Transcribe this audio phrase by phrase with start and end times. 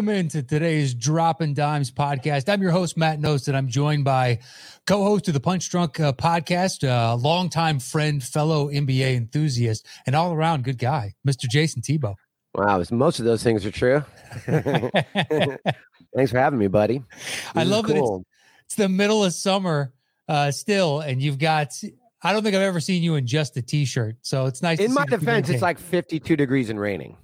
[0.00, 2.50] Welcome into today's Dropping Dimes podcast.
[2.50, 4.38] I'm your host, Matt Nost, and I'm joined by
[4.86, 10.16] co host of the Punch Drunk uh, podcast, uh, longtime friend, fellow NBA enthusiast, and
[10.16, 11.44] all around good guy, Mr.
[11.52, 12.16] Jayson Thibault.
[12.54, 14.02] Wow, most of those things are true.
[14.46, 17.02] Thanks for having me, buddy.
[17.10, 17.94] This I love cool.
[17.94, 18.20] it.
[18.20, 19.92] It's, it's, the middle of summer
[20.28, 21.74] uh, still, and you've got.
[22.22, 24.78] I don't think I've ever seen you in just a t-shirt, so it's nice.
[24.80, 27.18] In my defense, it's like 52 degrees and raining.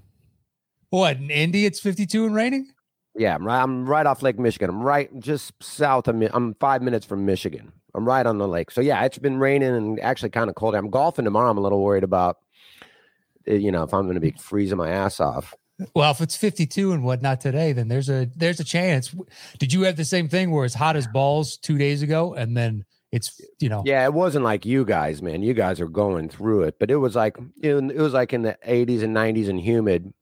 [0.91, 1.67] What in Indy?
[1.67, 2.69] It's 52 and raining.
[3.17, 3.63] Yeah, I'm right.
[3.63, 4.69] I'm right off Lake Michigan.
[4.69, 6.21] I'm right just south of.
[6.33, 7.73] I'm five minutes from Michigan.
[7.95, 8.71] I'm right on the lake.
[8.71, 10.75] So yeah, it's been raining and actually kind of cold.
[10.75, 11.51] I'm golfing tomorrow.
[11.51, 12.37] I'm a little worried about,
[13.47, 15.55] eh, you know, if I'm going to be freezing my ass off.
[15.95, 19.15] Well, if it's 52 and whatnot today, then there's a there's a chance.
[19.59, 22.57] Did you have the same thing where it's hot as balls two days ago, and
[22.57, 23.83] then it's you know?
[23.85, 25.43] Yeah, it wasn't like you guys, man.
[25.43, 28.57] You guys are going through it, but it was like it was like in the
[28.67, 30.13] 80s and 90s and humid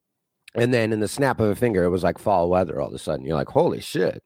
[0.54, 2.94] and then in the snap of a finger, it was like fall weather all of
[2.94, 3.26] a sudden.
[3.26, 4.22] You're like, holy shit.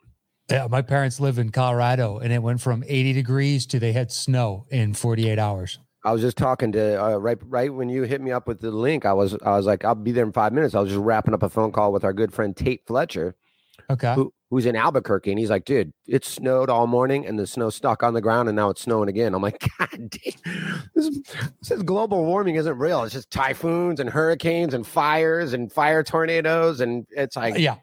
[0.50, 4.10] Yeah, my parents live in Colorado and it went from 80 degrees to they had
[4.10, 5.78] snow in 48 hours.
[6.04, 8.70] I was just talking to uh, right right when you hit me up with the
[8.70, 9.04] link.
[9.04, 10.74] I was I was like, I'll be there in five minutes.
[10.74, 13.34] I was just wrapping up a phone call with our good friend Tate Fletcher,
[13.90, 14.14] Okay.
[14.14, 17.70] Who, who's in Albuquerque, and he's like, dude, it snowed all morning, and the snow
[17.70, 19.34] stuck on the ground, and now it's snowing again.
[19.34, 21.20] I'm like, God damn, this,
[21.68, 23.02] this global warming isn't real.
[23.04, 27.76] It's just typhoons and hurricanes and fires and fire tornadoes, and it's like, yeah,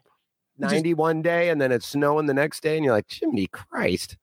[0.57, 4.17] 91 just, day, and then it's snowing the next day, and you're like, Jiminy Christ.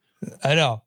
[0.45, 0.83] I know.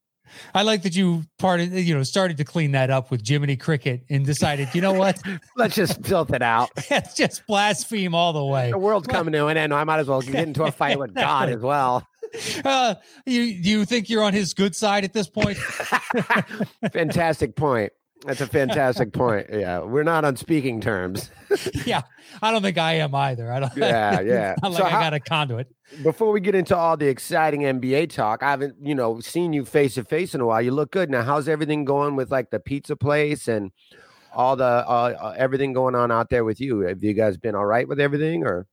[0.53, 4.03] I like that you parted, you know, started to clean that up with Jiminy Cricket
[4.09, 5.21] and decided, you know what?
[5.55, 6.69] Let's just filth it out.
[6.91, 8.71] Let's just blaspheme all the way.
[8.71, 9.73] The world's coming to an end.
[9.73, 12.07] I might as well get into a fight with God as well.
[12.65, 15.57] Uh, you you think you're on his good side at this point?
[16.91, 17.93] fantastic point.
[18.25, 19.47] That's a fantastic point.
[19.51, 21.31] Yeah, we're not on speaking terms.
[21.85, 22.01] yeah,
[22.41, 23.51] I don't think I am either.
[23.51, 23.75] I don't.
[23.75, 24.55] Yeah, yeah.
[24.61, 25.67] not like so I how, got a conduit
[26.03, 29.65] before we get into all the exciting NBA talk, I haven't, you know, seen you
[29.65, 30.61] face to face in a while.
[30.61, 31.23] You look good now.
[31.23, 33.71] How's everything going with like the pizza place and
[34.33, 36.81] all the uh, uh, everything going on out there with you?
[36.81, 38.67] Have you guys been all right with everything, or?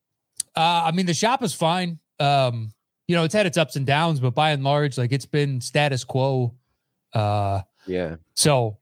[0.56, 1.98] Uh, I mean, the shop is fine.
[2.18, 2.72] Um,
[3.08, 5.60] you know, it's had its ups and downs, but by and large, like it's been
[5.60, 6.54] status quo.
[7.12, 8.16] Uh, yeah.
[8.34, 8.78] So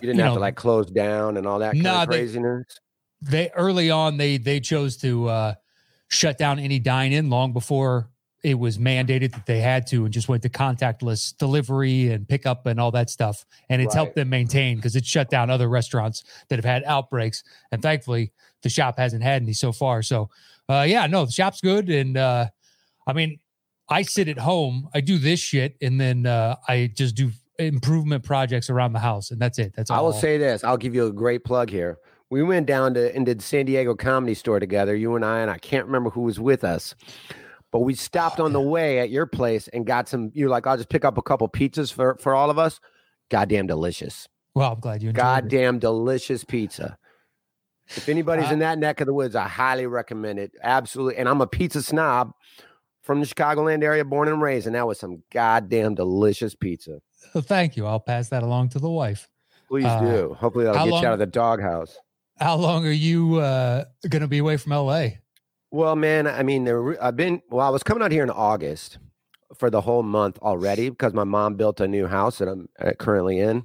[0.00, 2.08] you didn't you have know, to like close down and all that kind nah, of
[2.08, 2.64] craziness.
[3.22, 5.54] They, they early on they they chose to uh
[6.08, 8.10] shut down any dine in long before
[8.44, 12.66] it was mandated that they had to and just went to contactless delivery and pickup
[12.66, 13.46] and all that stuff.
[13.70, 14.02] And it's right.
[14.02, 17.42] helped them maintain because it shut down other restaurants that have had outbreaks.
[17.72, 18.32] And thankfully,
[18.62, 20.02] the shop hasn't had any so far.
[20.02, 20.28] So,
[20.68, 21.88] uh, yeah, no, the shop's good.
[21.88, 22.48] And uh,
[23.06, 23.38] I mean,
[23.88, 28.24] I sit at home, I do this shit, and then uh, I just do improvement
[28.24, 29.30] projects around the house.
[29.30, 29.74] And that's it.
[29.76, 29.98] That's all.
[29.98, 31.98] I will say this I'll give you a great plug here
[32.34, 35.50] we went down to and did San Diego Comedy Store together, you and I, and
[35.50, 36.94] I can't remember who was with us.
[37.70, 40.32] But we stopped on the way at your place and got some.
[40.34, 42.80] You're like, I'll just pick up a couple pizzas for for all of us.
[43.30, 44.28] Goddamn delicious.
[44.54, 45.80] Well, I'm glad you Goddamn it.
[45.80, 46.96] delicious pizza.
[47.86, 50.52] If anybody's uh, in that neck of the woods, I highly recommend it.
[50.60, 51.16] Absolutely.
[51.18, 52.32] And I'm a pizza snob
[53.02, 56.98] from the Chicagoland area, born and raised, and that was some goddamn delicious pizza.
[57.32, 57.86] Well, thank you.
[57.86, 59.28] I'll pass that along to the wife.
[59.68, 60.36] Please uh, do.
[60.38, 61.96] Hopefully that'll get long, you out of the doghouse.
[62.38, 65.08] How long are you uh, going to be away from LA?
[65.70, 68.98] Well, man, I mean, there, I've been, well, I was coming out here in August
[69.56, 72.92] for the whole month already because my mom built a new house that I'm uh,
[72.98, 73.64] currently in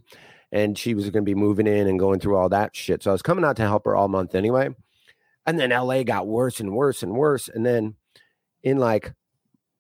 [0.52, 3.04] and she was going to be moving in and going through all that shit.
[3.04, 4.70] So I was coming out to help her all month anyway.
[5.46, 7.50] And then LA got worse and worse and worse.
[7.50, 7.96] And then
[8.64, 9.14] in like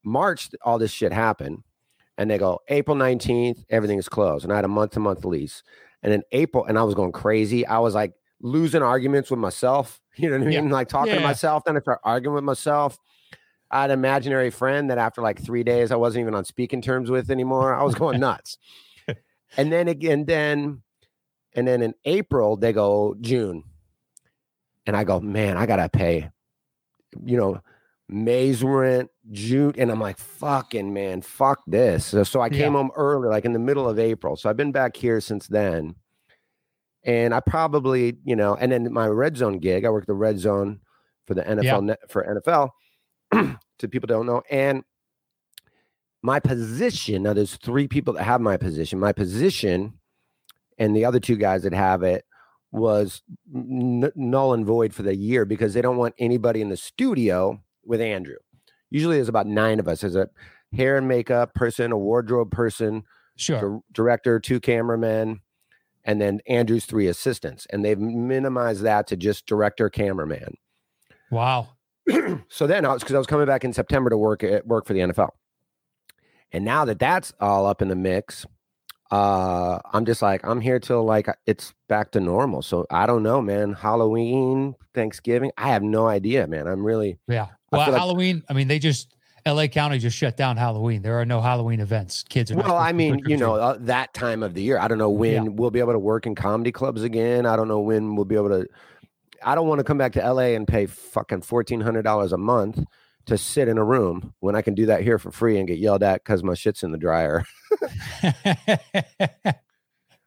[0.04, 1.64] March, all this shit happened.
[2.20, 4.44] And they go, April 19th, everything is closed.
[4.44, 5.64] And I had a month to month lease.
[6.04, 7.66] And in April, and I was going crazy.
[7.66, 8.12] I was like
[8.42, 10.00] losing arguments with myself.
[10.20, 10.68] You know what I mean?
[10.68, 10.74] Yeah.
[10.74, 11.20] Like talking yeah.
[11.20, 11.64] to myself.
[11.64, 13.00] Then I start arguing with myself.
[13.72, 16.82] I had an imaginary friend that after like three days, I wasn't even on speaking
[16.82, 17.74] terms with anymore.
[17.74, 18.58] I was going nuts.
[19.56, 20.82] and then again, then,
[21.54, 23.64] and then in April, they go June.
[24.86, 26.30] And I go, man, I got to pay,
[27.24, 27.62] you know,
[28.10, 29.74] May's rent, June.
[29.78, 32.08] And I'm like, fucking man, fuck this.
[32.08, 32.80] So, so I came yeah.
[32.80, 34.36] home early, like in the middle of April.
[34.36, 35.96] So I've been back here since then.
[37.04, 40.40] And I probably, you know, and then my red zone gig, I work the red
[40.40, 40.80] zone
[41.28, 41.80] for the NFL yeah.
[41.80, 42.72] net, for NFL.
[43.80, 44.84] to people don't know, and
[46.22, 47.24] my position.
[47.24, 49.00] Now, there's three people that have my position.
[49.00, 49.94] My position,
[50.78, 52.26] and the other two guys that have it
[52.72, 53.24] was
[53.56, 57.62] n- null and void for the year because they don't want anybody in the studio
[57.86, 58.38] with Andrew.
[58.90, 60.02] Usually, there's about nine of us.
[60.02, 60.30] There's a
[60.74, 63.04] hair and makeup person, a wardrobe person,
[63.36, 65.42] sure, di- director, two cameramen,
[66.04, 67.68] and then Andrew's three assistants.
[67.72, 70.56] And they've minimized that to just director, cameraman.
[71.30, 71.70] Wow.
[72.50, 74.86] so then I was because I was coming back in September to work at work
[74.86, 75.30] for the NFL,
[76.52, 78.46] and now that that's all up in the mix,
[79.12, 82.62] uh, I'm just like I'm here till like it's back to normal.
[82.62, 83.74] So I don't know, man.
[83.74, 86.68] Halloween, Thanksgiving, I have no idea, man.
[86.68, 87.48] I'm really Yeah.
[87.72, 88.44] I Well, like- Halloween.
[88.50, 89.16] I mean, they just
[89.46, 89.68] L.A.
[89.70, 91.02] County just shut down Halloween.
[91.02, 92.24] There are no Halloween events.
[92.24, 92.56] Kids are.
[92.58, 92.76] well.
[92.76, 94.78] I mean, you know, uh, that time of the year.
[94.78, 95.50] I don't know when Yeah.
[95.50, 97.46] we'll be able to work in comedy clubs again.
[97.46, 98.68] I don't know when we'll be able to.
[99.44, 102.38] I don't want to come back to LA and pay fucking fourteen hundred dollars a
[102.38, 102.84] month
[103.30, 105.80] to sit in a room when I can do that here for free and get
[105.80, 107.46] yelled at because my shit's in the dryer.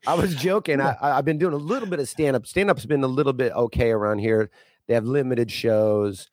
[0.06, 0.80] I was joking.
[0.80, 2.46] I, I've been doing a little bit of stand up.
[2.46, 4.50] Stand up's been a little bit okay around here.
[4.88, 6.28] They have limited shows,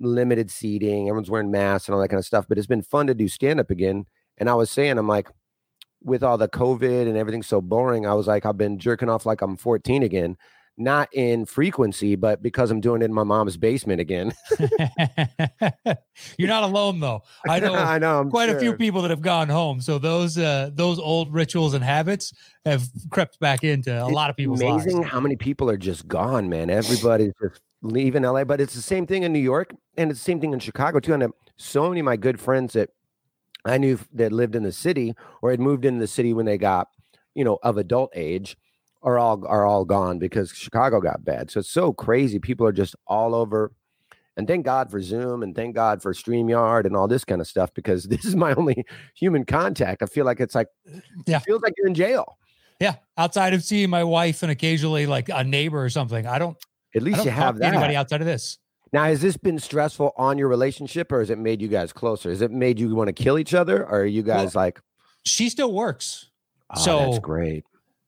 [0.00, 1.08] limited seating.
[1.08, 2.46] Everyone's wearing masks and all that kind of stuff.
[2.48, 4.06] But it's been fun to do stand up again.
[4.38, 5.28] And I was saying, I'm like,
[6.02, 9.26] with all the COVID and everything so boring, I was like, I've been jerking off
[9.26, 10.36] like I'm 14 again.
[10.76, 14.32] Not in frequency, but because I'm doing it in my mom's basement again.
[16.38, 17.22] You're not alone though.
[17.48, 18.20] I know I know.
[18.20, 19.80] I'm quite a few people that have gone home.
[19.80, 22.32] So those uh, those old rituals and habits
[22.64, 25.10] have crept back into a It's lot of people's amazing lives.
[25.10, 26.70] how many people are just gone, man.
[26.70, 30.24] Everybody's just leaving LA, but it's the same thing in New York and it's the
[30.24, 31.14] same thing in Chicago too.
[31.14, 32.90] And so many of my good friends that
[33.64, 36.58] I knew that lived in the city or had moved into the city when they
[36.58, 36.88] got,
[37.34, 38.56] you know, of adult age
[39.04, 41.50] are all are all gone because Chicago got bad.
[41.50, 42.38] So it's so crazy.
[42.40, 43.70] People are just all over.
[44.36, 47.46] And thank God for Zoom and thank God for StreamYard and all this kind of
[47.46, 48.84] stuff because this is my only
[49.14, 50.02] human contact.
[50.02, 50.66] I feel like it's like
[51.26, 51.36] Yeah.
[51.36, 52.36] it feels like you're in jail.
[52.80, 56.56] Yeah, outside of seeing my wife and occasionally like a neighbor or something, I don't.
[56.96, 57.66] At least don't you have that.
[57.72, 58.58] anybody outside of this.
[58.92, 62.30] Now, has this been stressful on your relationship, or has it made you guys closer?
[62.30, 64.80] Has it made you want to kill each other, or are you guys like,
[65.24, 66.30] She still works,
[66.76, 67.64] oh, so- that's great?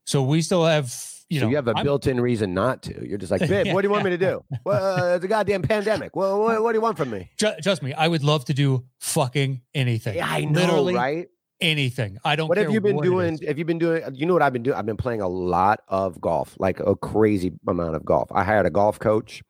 [0.06, 0.85] So we still have
[1.29, 1.50] you so know.
[1.50, 3.06] you have a I'm- built-in reason not to.
[3.06, 4.44] You're just like, babe, what do you want me to do?
[4.64, 6.14] Well, uh, it's a goddamn pandemic.
[6.17, 7.31] Well, what, what do you want from me?
[7.38, 10.14] Tr- trust me, I would love to do fucking anything.
[10.17, 11.29] Yeah, I know, Literally right?
[11.61, 12.19] anything.
[12.25, 12.49] I don't.
[12.49, 13.38] What have you been doing?
[13.47, 14.03] Have you been doing?
[14.14, 14.76] You know what I've been doing?
[14.76, 18.31] I've been playing a lot of golf, like a crazy amount of golf.
[18.32, 19.43] I hired a golf coach.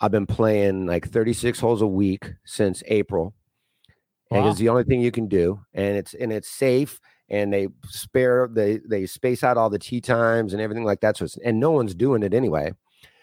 [0.00, 3.34] I've been playing like 36 holes a week since April.
[4.32, 7.00] And it's the only thing you can do, and it's and it's safe.
[7.30, 11.16] And they spare they they space out all the tea times and everything like that.
[11.16, 12.72] So it's, and no one's doing it anyway.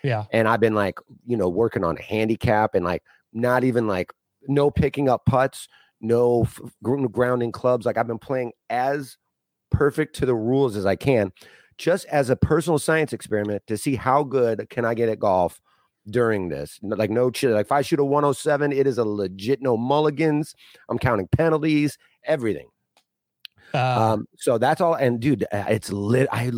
[0.03, 0.25] Yeah.
[0.31, 4.13] And I've been like you know working on a handicap and like not even like
[4.47, 5.67] no picking up putts,
[6.01, 7.85] no f- grounding clubs.
[7.85, 9.17] Like I've been playing as
[9.71, 11.31] perfect to the rules as I can,
[11.77, 15.59] just as a personal science experiment to see how good can I get at golf
[16.09, 16.79] during this.
[16.81, 17.51] Like no chill.
[17.51, 20.55] Like if I shoot a 107, it is a legit no mulligans.
[20.89, 22.67] I'm counting penalties, everything.
[23.73, 24.93] Uh, Um, so that's all.
[24.95, 26.27] And dude, uh, it's lit.
[26.31, 26.51] I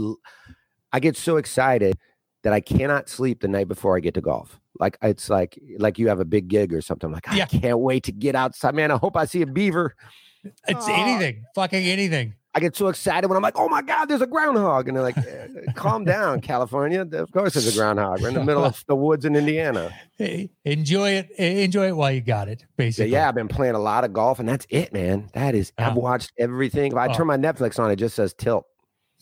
[0.91, 1.97] I get so excited
[2.44, 4.59] that I cannot sleep the night before I get to golf.
[4.80, 7.07] Like it's like like you have a big gig or something.
[7.07, 7.45] I'm like I Yeah.
[7.47, 8.92] can't wait to get outside, man.
[8.92, 9.95] I hope I see a beaver.
[10.68, 12.33] it's uh, anything, fucking anything.
[12.56, 14.87] I get so excited when I'm like, oh my God, there's a groundhog.
[14.87, 17.01] And they're like, "Eh, calm down, California.
[17.01, 18.21] Of course there's a groundhog.
[18.21, 19.94] We're in the middle of the woods in Indiana.
[20.18, 21.29] Hey, enjoy it.
[21.37, 22.65] eh, Enjoy it while you got it.
[22.75, 23.11] Basically.
[23.11, 25.29] yeah, I've been playing a lot of golf, and that's it, man.
[25.33, 26.91] That is, I've watched everything.
[26.91, 27.13] If I Oh.
[27.13, 28.65] turn my Netflix on, it just says tilt.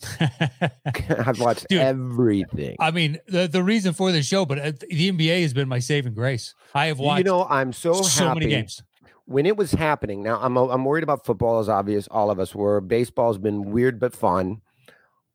[0.20, 2.76] I've watched Dude, everything.
[2.80, 5.80] I mean, the the reason for the show, but uh, the NBA has been my
[5.80, 6.54] saving grace.
[6.74, 8.82] I have watched You know, I'm so, so happy many games.
[9.28, 10.22] When it was happening.
[10.22, 12.08] Now, I'm I'm worried about football, as obvious.
[12.08, 12.80] All of us were.
[12.80, 14.62] Baseball's been weird but fun,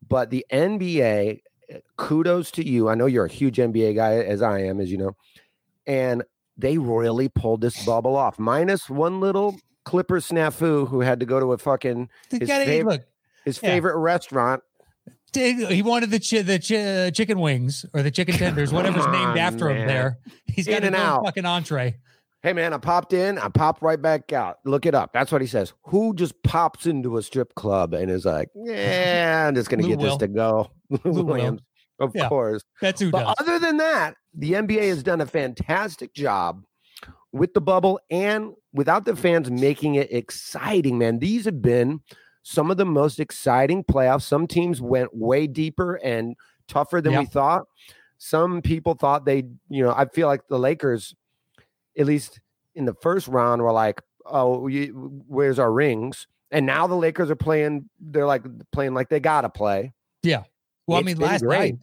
[0.06, 1.40] but the NBA.
[1.70, 2.88] Eh, kudos to you.
[2.90, 5.16] I know you're a huge NBA guy, as I am, as you know,
[5.86, 6.22] and
[6.58, 8.38] they really pulled this bubble off.
[8.38, 13.02] Minus one little Clipper snafu who had to go to a fucking his fav- look,
[13.44, 13.70] his Yeah.
[13.70, 14.62] favorite restaurant.
[15.34, 19.68] he wanted the chi- the chi- chicken wings or the chicken tenders, whatever's named after
[19.70, 19.86] him.
[19.88, 21.24] There, he's got In a and out.
[21.24, 21.96] fucking entree.
[22.44, 24.58] Hey man, I popped in, I popped right back out.
[24.66, 25.14] Look it up.
[25.14, 25.72] That's what he says.
[25.84, 29.88] Who just pops into a strip club and is like, yeah, I'm just gonna Lou
[29.88, 30.04] get will.
[30.10, 30.70] this to go.
[31.04, 31.24] Lou.
[31.24, 31.62] Williams,
[31.98, 32.28] of Yeah.
[32.28, 32.62] course.
[32.82, 33.34] That's who But does.
[33.40, 36.62] other than that, the NBA has done a fantastic job
[37.32, 41.20] with the bubble and without the fans making it exciting, man.
[41.20, 42.02] These have been
[42.42, 44.20] some of the most exciting playoffs.
[44.24, 46.36] Some teams went way deeper and
[46.68, 47.20] tougher than Yeah.
[47.20, 47.64] we thought.
[48.18, 51.14] Some people thought they, you know, I feel like the Lakers,
[51.98, 52.40] at least
[52.74, 56.26] in the first round, were like, oh, you, where's our rings?
[56.50, 59.92] And now the Lakers are playing, they're like playing like they got to play.
[60.22, 60.44] Yeah.
[60.86, 61.74] Well, I mean, last great.
[61.74, 61.78] night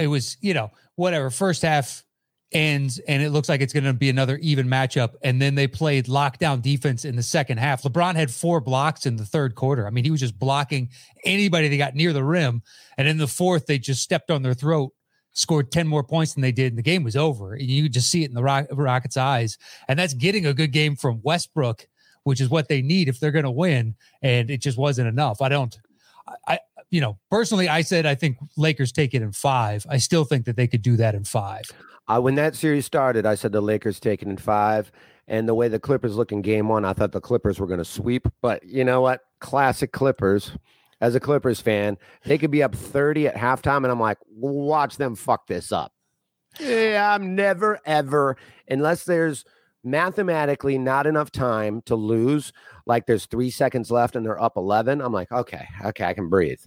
[0.00, 1.30] it was, you know, whatever.
[1.30, 2.04] First half
[2.52, 5.14] ends, and it looks like it's going to be another even matchup.
[5.22, 7.82] And then they played lockdown defense in the second half.
[7.82, 9.86] LeBron had four blocks in the third quarter.
[9.86, 10.90] I mean, he was just blocking
[11.24, 12.62] anybody that got near the rim.
[12.98, 14.92] And in the fourth, they just stepped on their throat
[15.32, 17.54] scored 10 more points than they did, and the game was over.
[17.54, 19.58] And you just see it in the Rock, Rockets' eyes.
[19.88, 21.86] And that's getting a good game from Westbrook,
[22.24, 23.94] which is what they need if they're going to win.
[24.22, 25.40] And it just wasn't enough.
[25.40, 25.78] I don't,
[26.46, 26.58] I,
[26.90, 29.86] you know, personally, I said I think Lakers take it in five.
[29.88, 31.64] I still think that they could do that in five.
[32.08, 34.90] When that series started, I said the Lakers take it in five.
[35.28, 37.78] And the way the Clippers look in game one, I thought the Clippers were going
[37.78, 38.26] to sweep.
[38.42, 39.20] But you know what?
[39.38, 40.50] Classic Clippers.
[41.00, 43.78] As a Clippers fan, they could be up 30 at halftime.
[43.78, 45.92] And I'm like, watch them fuck this up.
[46.58, 48.36] Yeah, I'm never, ever,
[48.68, 49.44] unless there's
[49.82, 52.52] mathematically not enough time to lose,
[52.86, 55.00] like there's three seconds left and they're up 11.
[55.00, 56.60] I'm like, okay, okay, I can breathe.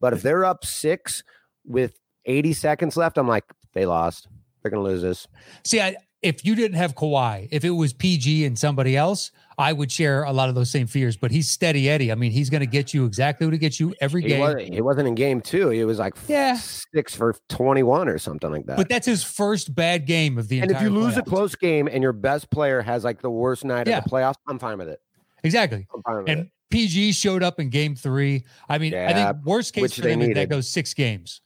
[0.00, 1.22] But if they're up six
[1.64, 4.28] with 80 seconds left, I'm like, they lost.
[4.62, 5.26] They're going to lose this.
[5.64, 9.72] See, I, if you didn't have Kawhi, if it was PG and somebody else, I
[9.72, 11.16] would share a lot of those same fears.
[11.16, 12.10] But he's steady Eddie.
[12.10, 14.40] I mean, he's going to get you exactly what he gets you every He game.
[14.40, 15.68] wasn't, he wasn't in game two.
[15.70, 16.56] He was like Yeah.
[16.56, 18.76] six for 21 or something like that.
[18.76, 21.88] But that's his first bad game of the and if you lose a close game
[21.88, 23.98] and your best player has like the worst night Yeah.
[23.98, 25.00] of the playoffs, I'm fine with it.
[25.44, 25.86] exactly.
[25.94, 26.48] I'm fine with And it.
[26.70, 28.44] PG showed up in game three.
[28.68, 31.40] I mean, I think worst case for them is that goes six games.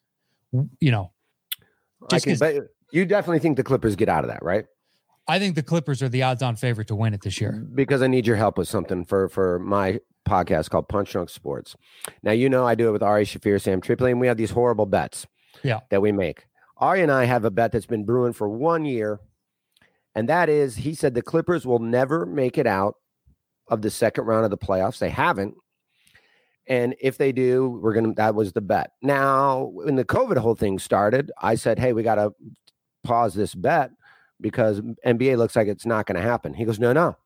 [0.81, 1.13] You know,
[2.11, 4.67] I just can 'cause- bet you definitely think the Clippers get out of that, right?
[5.29, 7.53] I think the Clippers are the odds-on favorite to win it this year.
[7.75, 11.77] Because I need your help with something for for my podcast called Punch Drunk Sports.
[12.23, 14.51] Now you know I do it with Ari Shaffir, Sam Tripoli, and we have these
[14.53, 15.27] horrible bets
[15.63, 15.81] Yeah.
[15.91, 16.47] that we make.
[16.79, 19.21] Ari and I have a bet that's been brewing for one year,
[20.15, 22.97] and that is he said the Clippers will never make it out
[23.69, 24.99] of the second round of the playoffs.
[24.99, 25.55] They haven't.
[26.69, 28.93] And if they do, we're gonna that was the bet.
[29.03, 32.33] Now, when the COVID whole thing started, I said, Hey, we gotta
[33.03, 33.91] pause this bet
[34.41, 36.55] because NBA looks like it's not gonna happen.
[36.55, 37.17] He goes, No, no.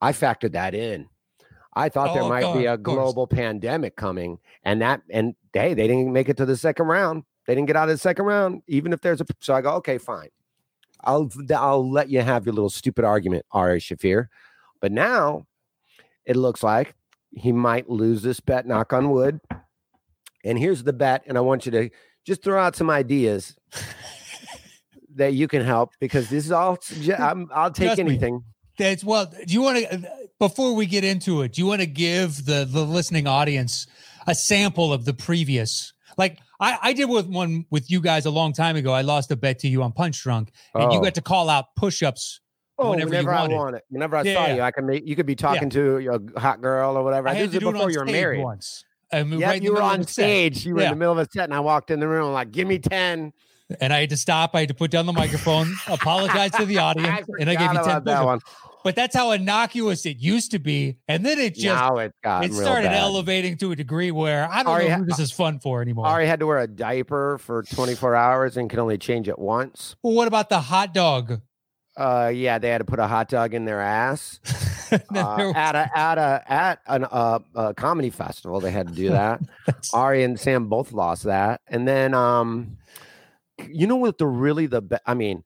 [0.00, 1.08] I factored that in.
[1.74, 5.74] I thought there Oh, might God, be a global pandemic coming, and that and hey,
[5.74, 7.24] they didn't make it to the second round.
[7.46, 9.26] They didn't get out of the second round, even if there's a.
[9.40, 10.28] So I go, okay, fine.
[11.04, 14.28] I'll I'll let you have your little stupid argument, Ari Shaffir.
[14.80, 15.46] But now
[16.24, 16.94] it looks like
[17.30, 18.66] he might lose this bet.
[18.66, 19.40] Knock on wood.
[20.44, 21.90] And here's the bet, and I want you to
[22.24, 23.56] just throw out some ideas
[25.16, 26.78] that you can help because this is all.
[27.18, 28.10] I'm, I'll take Trust me.
[28.12, 28.42] anything.
[28.78, 29.26] That's well.
[29.26, 31.52] Do you want to before we get into it?
[31.54, 33.86] Do you want to give the the listening audience
[34.26, 35.92] a sample of the previous?
[36.18, 38.92] Like I, I did with one with you guys a long time ago.
[38.92, 41.02] I lost a bet to you on Punch Drunk, and you Oh.
[41.02, 42.40] got to call out push-ups.
[42.78, 43.56] Oh, whenever whenever, you I wanted.
[43.56, 43.82] want it.
[43.88, 44.54] Whenever I Yeah, saw yeah.
[44.56, 45.06] you, I can make.
[45.06, 47.28] You could be talking to a hot girl or whatever.
[47.28, 48.42] I, I did had to it do before you were married.
[48.42, 48.84] once.
[49.10, 50.66] I mean, Yeah, right you were on stage.
[50.66, 50.88] You were Yeah.
[50.88, 52.32] in the middle of a set, and I walked in the room.
[52.34, 53.32] Like, "Give me 10.
[53.80, 54.54] And I had to stop.
[54.54, 57.82] I had to put down the microphone, apologize to the audience, and I gave you
[57.84, 58.40] ten that one.
[58.84, 62.44] But that's how innocuous it used to be, and then it just now it, got
[62.44, 65.32] it started elevating to a degree where I don't Ari know ha- who this is
[65.32, 66.06] fun for anymore.
[66.06, 69.96] Ari had to wear a diaper for 24 hours and can only change it once.
[70.04, 71.40] well, what about the hot dog?
[71.96, 74.38] Uh, yeah, they had to put a hot dog in their ass
[74.92, 78.60] uh, was- at a at a at an uh, a comedy festival.
[78.60, 79.40] They had to do that.
[79.92, 82.76] Ari and Sam both lost that, and then um,
[83.68, 85.44] you know what the really the be- I mean,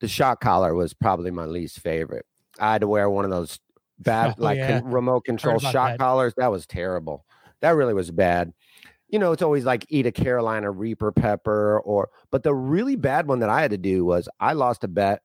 [0.00, 2.26] the shot collar was probably my least favorite.
[2.58, 3.58] I had to wear one of those
[3.98, 4.80] bad Oh, like yeah.
[4.80, 5.98] con- remote control shot that.
[5.98, 6.34] collars.
[6.36, 7.24] That was terrible.
[7.60, 8.52] That really was bad.
[9.08, 13.28] You know, it's always like eat a Carolina Reaper pepper or but the really bad
[13.28, 15.22] one that I had to do was I lost a bet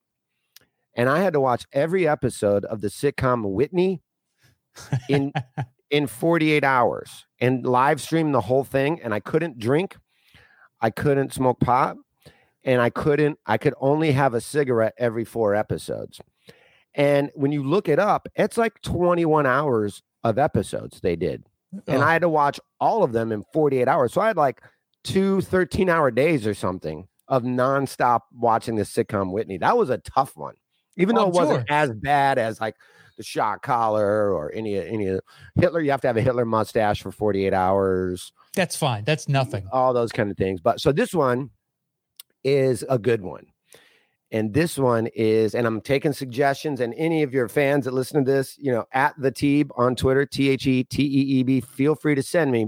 [0.95, 4.01] and I had to watch every episode of the sitcom Whitney
[5.09, 5.31] in
[5.89, 9.97] in 48 hours and live stream the whole thing and I couldn't drink.
[10.81, 11.97] I couldn't smoke pot
[12.63, 16.19] and I couldn't I could only have a cigarette every 4 episodes.
[16.93, 21.43] And when you look it up, it's like 21 hours of episodes they did.
[21.87, 22.05] And Oh.
[22.05, 24.11] I had to watch all of them in 48 hours.
[24.13, 24.61] So I had like
[25.03, 29.57] two 13 hour days or something of nonstop watching the sitcom Whitney.
[29.57, 30.55] That was a tough one.
[30.97, 32.75] Even Oh, though it I'm wasn't as bad as like
[33.17, 35.17] the shot collar or any any
[35.55, 39.03] Hitler, you have to have a Hitler mustache for 48 hours, that's fine.
[39.03, 39.67] That's nothing.
[39.71, 40.59] all those kind of things.
[40.61, 41.49] But so this one
[42.43, 43.45] is a good one.
[44.33, 46.79] And this one is, and I'm taking suggestions.
[46.79, 49.93] And any of your fans that listen to this, you know, at the Teeb on
[49.95, 52.67] Twitter, T H E T E E B, feel free to send me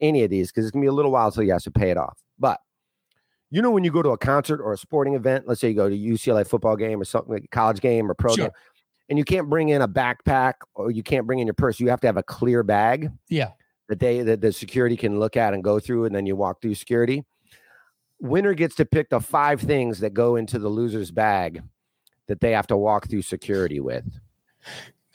[0.00, 1.90] any of these because it's gonna be a little while till you have to pay
[1.90, 2.18] it off.
[2.38, 2.58] But
[3.50, 5.74] you know, when you go to a concert or a sporting event, let's say you
[5.76, 8.46] go to UCLA football game or something like a college game or pro Sure.
[8.46, 8.52] game,
[9.08, 11.88] and you can't bring in a backpack or you can't bring in your purse, you
[11.90, 13.50] have to have a clear bag Yeah.
[13.88, 16.60] That they that the security can look at and go through, and then you walk
[16.62, 17.24] through security.
[18.20, 21.62] Winner gets to pick the five things that go into the loser's bag
[22.28, 24.04] that they have to walk through security with.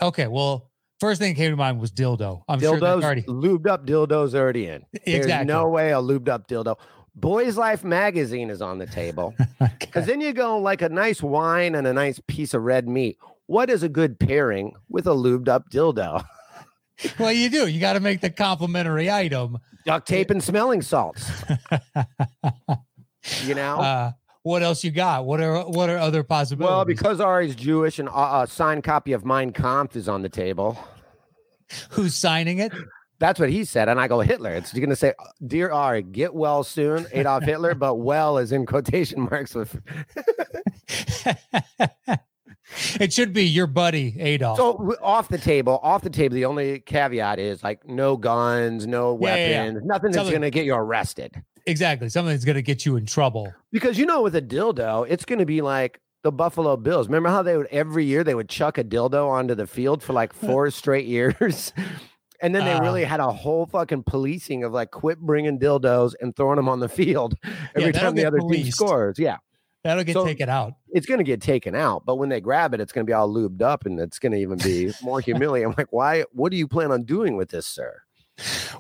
[0.02, 0.28] Okay.
[0.28, 2.44] Well, first thing that came to mind was dildo.
[2.48, 4.86] I'm sure dildos, that's already lubed up dildos already in.
[5.06, 6.78] There's no way a lubed up dildo.
[7.16, 9.34] Boys Life magazine is on the table.
[9.62, 9.76] Okay.
[9.82, 13.18] Because then you go like a nice wine and a nice piece of red meat.
[13.48, 16.24] What is a good pairing with a lubed up dildo?
[17.20, 17.68] Well, you do.
[17.68, 19.60] You got to make the complimentary item.
[19.86, 21.30] Duct tape and smelling salts.
[23.44, 23.80] You know?
[23.80, 24.12] Uh,
[24.44, 25.26] what else you got?
[25.26, 26.72] What are what are other possibilities?
[26.72, 30.30] well, because Ari's Jewish and a, a signed copy of Mein Kampf is on the
[30.30, 30.78] table.
[31.92, 32.72] who's signing it?
[33.20, 33.90] That's what he said.
[33.90, 34.52] And I go, Hitler.
[34.52, 35.14] It's you're going to say,
[35.46, 39.78] Dear Ari, get well soon, Adolf Hitler, but well is in quotation marks with.
[43.00, 44.58] it should be your buddy Adolf.
[44.58, 49.18] So off the table, off the table, the only caveat is like no guns, no
[49.22, 49.64] Yeah, yeah, yeah.
[49.66, 51.44] weapons, nothing that's Something- going to get you arrested.
[51.66, 52.10] exactly.
[52.10, 53.54] Something that's going to get you in trouble.
[53.72, 57.08] Because you know, with a dildo, it's going to be like the Buffalo Bills.
[57.08, 60.14] Remember how they would every year they would chuck a dildo onto the field for
[60.14, 61.74] like four straight years?
[62.42, 62.82] And then they Uh.
[62.82, 66.80] really had a whole fucking policing of like quit bringing dildos and throwing them on
[66.80, 67.34] the field
[67.76, 69.20] every that'll time the other team scores.
[69.20, 69.40] Yeah.
[69.84, 70.74] That'll get So- taken out.
[70.90, 72.06] it's going to get taken out.
[72.06, 74.34] But when they grab it, it's going to be all lubed up and it's going
[74.34, 75.70] to even be more humiliating.
[75.70, 76.26] I'm like, why?
[76.34, 78.02] What do you plan on doing with this, sir?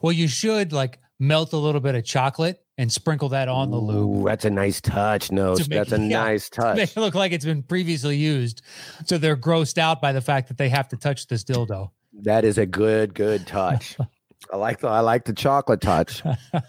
[0.01, 3.77] Well, you should like melt a little bit of chocolate and sprinkle that on the
[3.77, 4.25] lube.
[4.25, 5.31] That's a nice touch.
[5.31, 6.97] No, that's a it- yeah, nice to Make touch.
[6.97, 8.61] it look like it's been previously used.
[9.05, 11.91] So they're grossed out by the fact that they have to touch this dildo.
[12.21, 13.97] That is a good, good touch.
[14.53, 16.23] I like the I like the chocolate touch.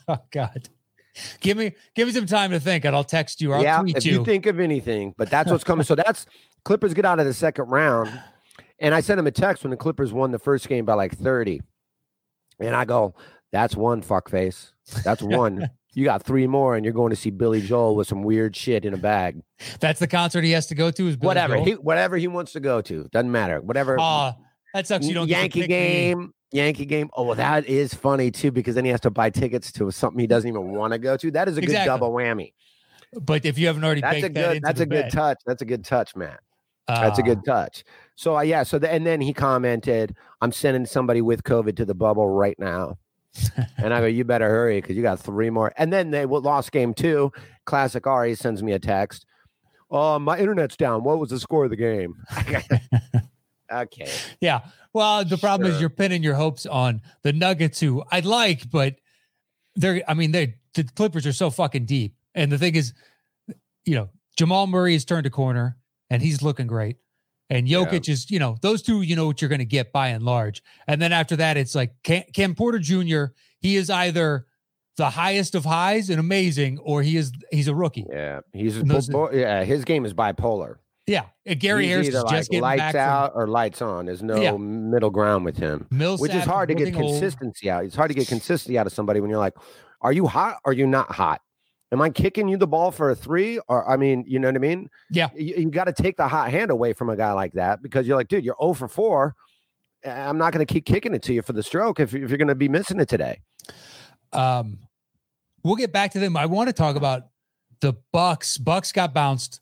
[0.09, 0.69] oh God.
[1.41, 3.81] Give me give me some time to think and I'll text you or I'll yeah,
[3.81, 4.19] tweet if you.
[4.19, 5.85] you think of anything, but that's what's coming.
[5.85, 6.27] So that's
[6.65, 8.11] Clippers get out of the second round,
[8.79, 11.17] and I sent him a text when the Clippers won the first game by like
[11.17, 11.63] thirty,
[12.59, 13.15] and I go,
[13.51, 14.73] "That's one fuckface.
[15.05, 15.71] That's one.
[15.95, 18.85] you got three more, and you're going to see Billy Joel with some weird shit
[18.85, 19.43] in a bag.
[19.81, 21.65] That's the concert he has to go to is Billy whatever Joel?
[21.65, 23.61] he whatever he wants to go to doesn't matter.
[23.61, 24.35] Whatever Aw,
[24.75, 25.07] that sucks.
[25.07, 26.29] You don't get to Yankee pick me.
[26.53, 27.11] Game." Yankee game.
[27.15, 30.19] Oh, well, that is funny too because then he has to buy tickets to something
[30.19, 31.31] he doesn't even want to go to.
[31.31, 31.89] That is a good Exactly.
[31.89, 32.53] double whammy.
[33.13, 34.57] But if you haven't already That's a good.
[34.57, 35.39] into That's a good touch.
[35.47, 36.41] That's a good touch, Matt.
[36.87, 37.85] That's a uh, good touch.
[38.17, 41.85] So uh, yeah, so the, and then he commented, "I'm sending somebody with COVID to
[41.85, 42.99] the bubble right now."
[43.79, 46.73] and I go, "You better hurry because you got three more." And then they lost
[46.73, 47.33] game two.
[47.65, 49.25] Classic Ari sends me a text.
[49.91, 51.03] Oh, my internet's down.
[51.03, 52.15] What was the score of the game?
[53.71, 54.11] okay.
[54.41, 54.61] Yeah.
[54.93, 58.97] Well, the problem is you're pinning your hopes on the Nuggets, who I'd like, but
[59.77, 60.03] they're.
[60.09, 62.93] I mean, they the Clippers are so fucking deep, and the thing is,
[63.85, 65.77] you know, Jamal Murray has turned a corner,
[66.11, 66.97] and he's looking great.
[67.49, 67.79] And Yeah.
[67.85, 70.25] Jokic is, you know, those two, you know what you're going to get by and
[70.25, 70.63] large.
[70.87, 73.25] And then after that, it's like Cam, Cam Porter Jr.
[73.61, 74.47] He is either
[74.97, 78.07] the highest of highs and amazing, or he is he's a rookie.
[78.09, 79.65] Yeah, he's those- yeah.
[79.65, 80.77] His game is bipolar.
[81.11, 84.07] Yeah, Gary He's Harris is either just like getting lights back out or lights on.
[84.07, 84.57] There's no Yeah.
[84.57, 85.89] middle ground with him.
[85.91, 86.23] Millsap.
[86.23, 87.11] which is hard to get looking old.
[87.15, 87.85] consistency out.
[87.85, 89.55] It's hard to get consistency out of somebody when you're like,
[90.03, 90.59] are you hot?
[90.65, 91.41] Or are you not hot?
[91.91, 93.59] Am I kicking you the ball for a three?
[93.67, 94.89] Or I mean, you know what I mean?
[95.11, 95.31] Yeah.
[95.35, 98.07] You, you got to take the hot hand away from a guy like that because
[98.07, 99.35] you're like, dude, you're 0 for 4.
[100.07, 102.39] I'm not going to keep kicking it to you for the stroke if, if you're
[102.39, 103.41] going to be missing it today.
[104.33, 104.79] Um,
[105.65, 106.37] we'll get back to them.
[106.37, 107.25] I want to talk about
[107.81, 108.57] the Bucks.
[108.59, 109.61] Bucks got bounced.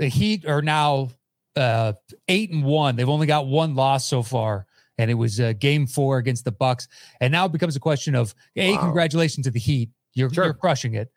[0.00, 1.10] The Heat are now
[1.56, 1.92] uh,
[2.26, 2.96] eight and one.
[2.96, 6.52] They've only got one loss so far, and it was uh, Game Four against the
[6.52, 6.88] Bucks.
[7.20, 8.80] And now it becomes a question of, a Wow.
[8.80, 9.90] congratulations to the Heat.
[10.14, 10.44] You're Sure.
[10.46, 11.12] you're crushing it,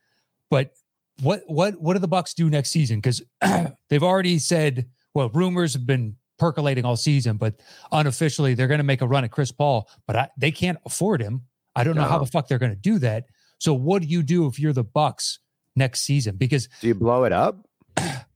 [0.52, 0.74] but
[1.22, 2.98] what what what do the Bucks do next season?
[2.98, 3.22] Because
[3.90, 8.84] they've already said, well, rumors have been percolating all season, but unofficially they're going to
[8.84, 11.44] make a run at Chris Paul, but I, they can't afford him.
[11.76, 13.28] I don't know how the fuck they're going to do that.
[13.60, 15.40] So what do you do if you're the Bucks
[15.76, 16.36] next season?
[16.36, 17.66] Because Do you blow it up?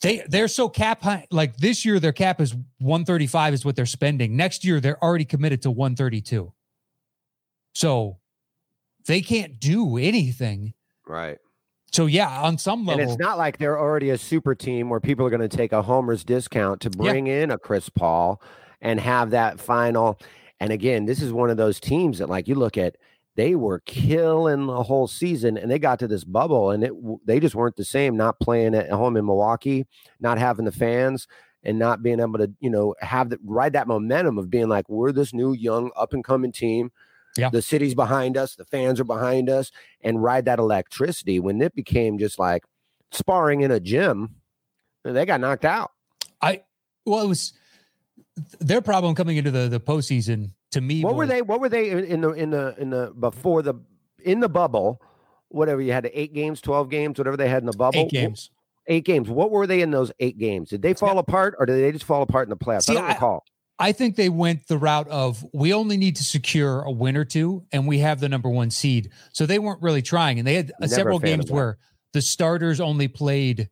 [0.00, 1.26] they they're so cap high.
[1.30, 4.36] Like this year, their cap is 135 is what they're spending.
[4.36, 6.52] Next year, they're already committed to 132.
[7.74, 8.18] So
[9.06, 10.74] they can't do anything.
[11.06, 11.38] Right.
[11.92, 15.00] So yeah, on some level, And it's not like they're already a super team where
[15.00, 17.10] people are going to take a homer's discount to Yeah.
[17.12, 18.42] bring in a Chris Paul
[18.80, 20.20] and have that final.
[20.60, 22.96] And again, this is one of those teams that, like, you look at,
[23.38, 26.92] they were killing the whole season, and they got to this bubble, and it
[27.24, 28.16] they just weren't the same.
[28.16, 29.86] Not playing at home in Milwaukee,
[30.18, 31.28] not having the fans,
[31.62, 34.88] and not being able to, you know, have the ride that momentum of being like,
[34.88, 36.90] we're this new young up and coming team.
[37.36, 37.50] Yeah.
[37.50, 39.70] The city's behind us, the fans are behind us,
[40.00, 41.38] and ride that electricity.
[41.38, 42.64] When it became just like
[43.12, 44.34] sparring in a gym,
[45.04, 45.92] they got knocked out.
[46.42, 46.62] I
[47.06, 47.52] well, it was
[48.58, 50.54] their problem coming into the the postseason.
[50.72, 51.42] To me, What were they?
[51.42, 53.74] What were they in the in the in the before the
[54.22, 55.00] in the bubble?
[55.48, 58.00] Whatever you had, eight games, twelve games, whatever they had in the bubble.
[58.00, 58.50] Eight games.
[58.86, 59.28] Eight games.
[59.30, 60.70] What were they in those eight games?
[60.70, 62.84] Did they fall apart, or did they just fall apart in the playoffs?
[62.84, 63.44] See, I don't recall.
[63.78, 67.24] I think they went the route of we only need to secure a win or
[67.24, 69.10] two, and we have the number one seed.
[69.32, 71.78] So they weren't really trying, and they had uh, Never several games where
[72.12, 73.70] the starters only played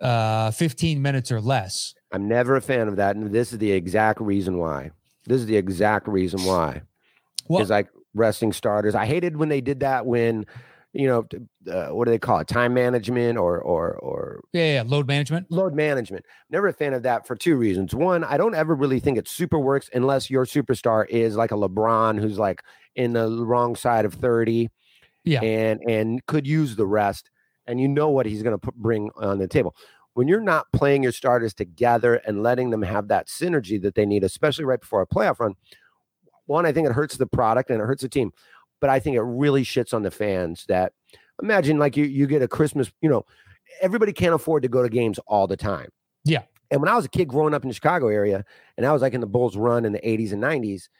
[0.00, 1.94] uh 15 minutes or less.
[2.12, 4.92] I'm never a fan of that, and this is the exact reason why.
[5.30, 6.82] This is the exact reason why.
[7.48, 8.94] Well, is like resting starters.
[8.94, 10.46] I hated when they did that when,
[10.92, 11.26] you know,
[11.72, 12.46] uh, what do they call it?
[12.48, 15.50] Time management or or or yeah, yeah, load management.
[15.50, 16.24] load management.
[16.50, 17.94] Never a fan of that for two reasons.
[17.94, 21.54] One, I don't ever really think it super works unless your superstar is like a
[21.56, 22.62] LeBron who's like
[22.96, 24.68] in the wrong side of 30
[25.24, 25.40] Yeah.
[25.42, 27.30] and and could use the rest
[27.66, 29.74] and you know what he's going to bring on the table.
[30.20, 34.04] When you're not playing your starters together and letting them have that synergy that they
[34.04, 35.54] need, especially right before a playoff run,
[36.44, 38.30] one, I think it hurts the product and it hurts the team.
[38.82, 40.92] But I think it really shits on the fans that
[41.42, 43.24] imagine like you you get a Christmas, you know,
[43.80, 45.88] everybody can't afford to go to games all the time.
[46.26, 46.42] Yeah.
[46.70, 48.44] And when I was a kid growing up in the Chicago area,
[48.76, 50.90] and I was like in the Bulls run in the 80s and 90s,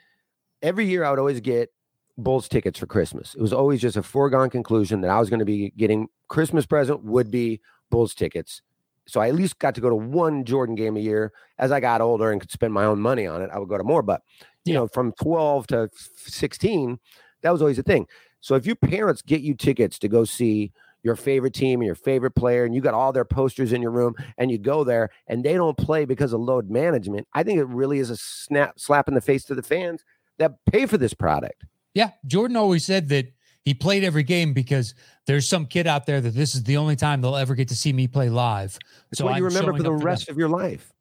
[0.63, 1.69] every year I would always get
[2.17, 3.35] Bulls tickets for Christmas.
[3.35, 6.65] It was always just a foregone conclusion that I was going to be getting Christmas
[6.65, 8.63] present would be Bulls tickets.
[9.07, 11.33] So I at least got to go to one Jordan game a year.
[11.59, 13.79] As I got older and could spend my own money on it, I would go
[13.79, 14.03] to more.
[14.03, 14.23] But
[14.65, 14.81] you Yeah.
[14.81, 16.99] know, from 12 to 16,
[17.43, 18.07] that was always a thing.
[18.41, 21.95] So if your parents get you tickets to go see your favorite team and your
[21.95, 25.09] favorite player, and you got all their posters in your room, and you go there
[25.27, 28.79] and they don't play because of load management, I think it really is a snap
[28.79, 30.05] slap in the face to the fans
[30.39, 31.65] that pay for this product.
[31.95, 33.33] Yeah, Jordan always said that
[33.65, 34.95] he played every game because
[35.31, 37.77] there's some kid out there that this is the only time they'll ever get to
[37.77, 38.77] see me play live.
[39.13, 40.93] It's So what you I'm remember for the rest of your life.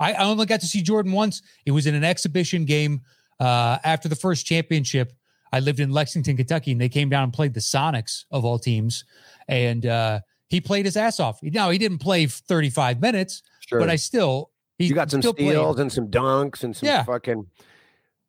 [0.00, 1.40] I, I only got to see Jordan once.
[1.64, 3.02] It was in an exhibition game
[3.38, 5.12] uh, after the first championship.
[5.52, 8.58] I lived in Lexington, Kentucky, and they came down and played the Sonics of all
[8.58, 9.04] teams.
[9.46, 11.38] And uh, he played his ass off.
[11.44, 13.78] Now he didn't play 35 minutes, Sure.
[13.78, 15.50] but I still he you got some still played.
[15.50, 17.04] steals and some dunks and some Yeah.
[17.04, 17.46] fucking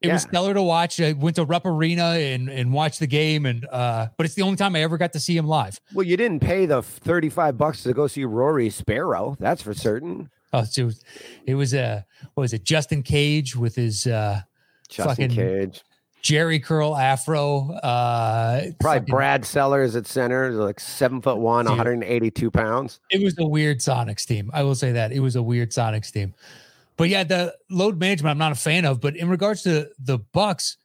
[0.09, 0.99] It was stellar to watch.
[0.99, 4.41] I went to Rupp Arena and and watched the game, and uh, but it's the
[4.43, 5.79] only time I ever got to see him live.
[5.93, 9.35] Well, you didn't pay the 35 bucks to go see Rory Sparrow.
[9.39, 10.29] That's for certain.
[10.53, 11.03] Oh, so it was,
[11.47, 12.01] it was uh,
[12.33, 12.63] what was it?
[12.63, 14.41] Justin Cage with his uh,
[14.89, 15.81] Justin Fucking- Cage.
[16.23, 17.69] Jheri curl afro.
[17.83, 21.77] Uh, Probably fucking- Brad Sellers at center, like seven foot one, Dude.
[21.77, 22.99] 182 pounds.
[23.11, 24.49] It was a weird Sonics team.
[24.51, 26.33] I will say that it was a weird Sonics team.
[26.97, 29.01] But yeah, the load management I'm not a fan of.
[29.01, 30.77] But in regards to the Bucks,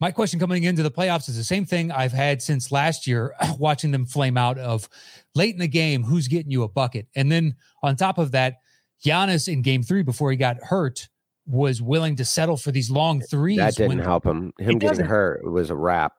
[0.00, 3.34] my question coming into the playoffs is the same thing I've had since last year,
[3.58, 4.88] watching them flame out of
[5.34, 8.56] late in the game, who's getting you a bucket, and then on top of that,
[9.04, 11.08] Giannis in Game Three before he got hurt
[11.46, 13.58] was willing to settle for these long threes.
[13.58, 14.52] That didn't when- help him.
[14.58, 16.14] Him getting hurt was a wrap.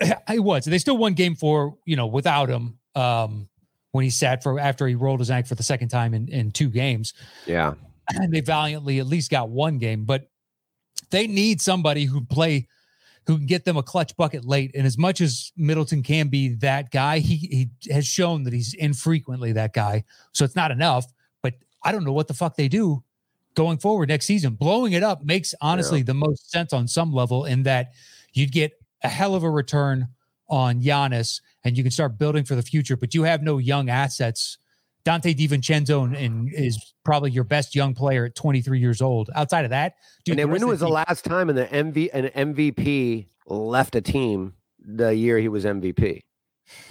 [0.28, 0.64] I was.
[0.64, 2.78] They still won game four, you know, without him.
[2.96, 3.48] Um,
[3.92, 6.50] when he sat for after he rolled his ankle for the second time in, in
[6.50, 7.14] two games.
[7.46, 7.74] Yeah.
[8.08, 10.28] And they valiantly at least got one game, but
[11.10, 12.68] they need somebody who play
[13.26, 14.70] who can get them a clutch bucket late.
[14.74, 18.74] And as much as Middleton can be that guy, he he has shown that he's
[18.74, 20.04] infrequently that guy.
[20.32, 21.06] So it's not enough.
[21.42, 23.02] But I don't know what the fuck they do
[23.54, 24.54] going forward next season.
[24.54, 27.92] Blowing it up makes honestly the most sense on some level in that
[28.34, 30.08] you'd get a hell of a return
[30.48, 33.88] on Giannis and you can start building for the future, but you have no young
[33.88, 34.58] assets.
[35.04, 39.30] Donte DiVincenzo and, and is probably your best young player at 23 years old.
[39.34, 43.26] Outside of that, dude, and when was the last time in the MV an MVP
[43.46, 46.22] left a team the year he was MVP?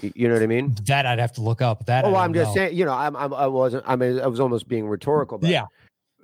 [0.01, 0.75] You, you know what I mean?
[0.85, 1.87] that I'd have to look up.
[1.87, 2.55] That oh, I'm just know.
[2.55, 5.49] saying, you know, I'm, I'm I wasn't I mean I was almost being rhetorical, but
[5.49, 5.65] yeah,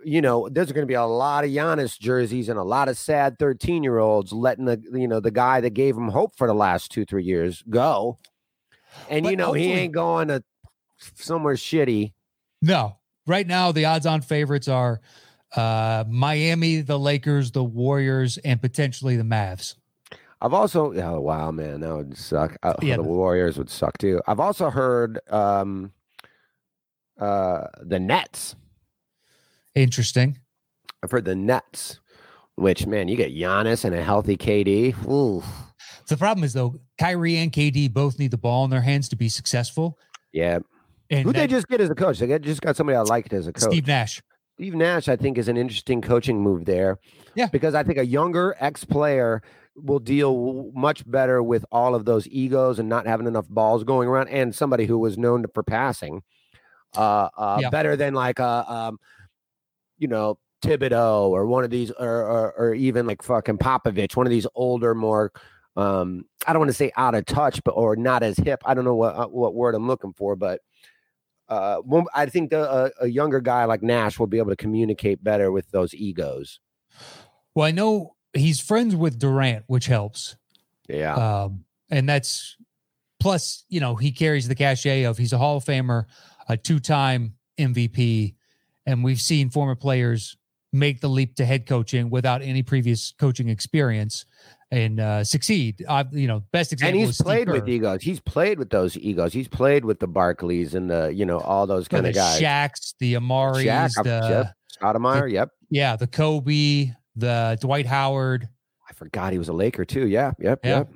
[0.03, 2.97] you know, there's going to be a lot of Giannis jerseys and a lot of
[2.97, 6.45] sad 13 year olds letting the you know the guy that gave him hope for
[6.45, 8.19] the last two three years go,
[9.09, 10.43] and But you know he ain't going to
[11.15, 12.13] somewhere shitty.
[12.61, 12.95] no.
[13.27, 15.01] Right now, the odds-on favorites are
[15.55, 19.75] uh, Miami, the Lakers, the Warriors, and potentially the Mavs.
[20.41, 22.57] I've also oh wow man that would suck.
[22.63, 24.19] Uh, Yeah, the the- Warriors would suck too.
[24.25, 25.91] I've also heard um
[27.19, 28.55] uh the Nets.
[29.75, 30.39] Interesting.
[31.03, 31.99] I've heard the Nets,
[32.55, 34.95] which man you get Giannis and a healthy KD.
[35.07, 35.43] Ooh,
[36.07, 39.15] The problem is though, Kyrie and KD both need the ball in their hands to
[39.15, 39.97] be successful.
[40.33, 40.59] yeah.
[41.09, 42.19] And Who they just get as a coach?
[42.19, 43.71] They just got somebody I liked as a coach.
[43.71, 44.21] Steve Nash.
[44.55, 46.99] Steve Nash, I think, is an interesting coaching move there.
[47.33, 47.47] Yeah.
[47.47, 49.41] Because I think a younger ex player
[49.75, 54.07] will deal much better with all of those egos and not having enough balls going
[54.09, 56.21] around, and somebody who was known for passing.
[56.95, 57.69] Uh, uh, Yeah.
[57.69, 58.99] better than like a, um,
[59.97, 64.27] you know, Thibodeau or one of these, or, or or even like fucking Popovich, one
[64.27, 65.31] of these older, more.
[65.77, 68.61] Um, I don't want to say out of touch, but or not as hip.
[68.65, 70.59] I don't know what uh, what word I'm looking for, but
[71.49, 71.81] uh,
[72.13, 75.51] I think the, uh, a younger guy like Nash will be able to communicate better
[75.51, 76.59] with those egos.
[77.55, 80.35] Well, I know he's friends with Durant, which helps.
[80.87, 81.15] Yeah.
[81.15, 82.55] Um, and that's
[83.19, 86.05] plus, you know, he carries the cachet of he's a Hall of Famer,
[86.47, 88.35] a two time MVP.
[88.85, 90.37] And we've seen former players
[90.71, 94.25] make the leap to head coaching without any previous coaching experience
[94.71, 95.83] and uh, succeed.
[95.87, 96.99] Uh, you know, best example.
[96.99, 98.01] and he's played with egos.
[98.01, 99.33] He's played with those egos.
[99.33, 102.41] He's played with the Barkleys and the, you know, all those kind the of guys.
[102.41, 104.53] Shaqs, the Amaris, Shaq, the yep.
[104.81, 105.49] Stoudemire, yep.
[105.69, 108.47] yeah, the Kobe, the Dwight Howard.
[108.87, 110.07] I forgot he was a Laker too.
[110.07, 110.77] Yeah, yep, Yeah.
[110.79, 110.89] yep.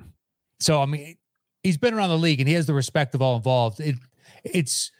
[0.60, 1.16] So I mean,
[1.62, 3.80] he's been around the league and he has the respect of all involved.
[3.80, 3.96] It,
[4.44, 4.90] it's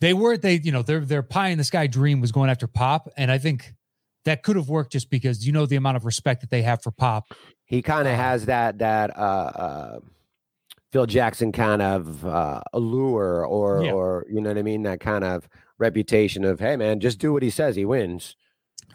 [0.00, 2.66] they were they you know their their pie in the sky dream was going after
[2.66, 3.74] Pop, and I think
[4.24, 6.82] that could have worked just because you know the amount of respect that they have
[6.82, 7.34] for Pop.
[7.64, 9.98] He kind of Uh, has that that uh, uh,
[10.92, 13.92] Phil Jackson kind of uh, allure, or Yeah.
[13.92, 17.32] or you know what I mean, that kind of reputation of hey man, just do
[17.32, 18.36] what he says, he wins.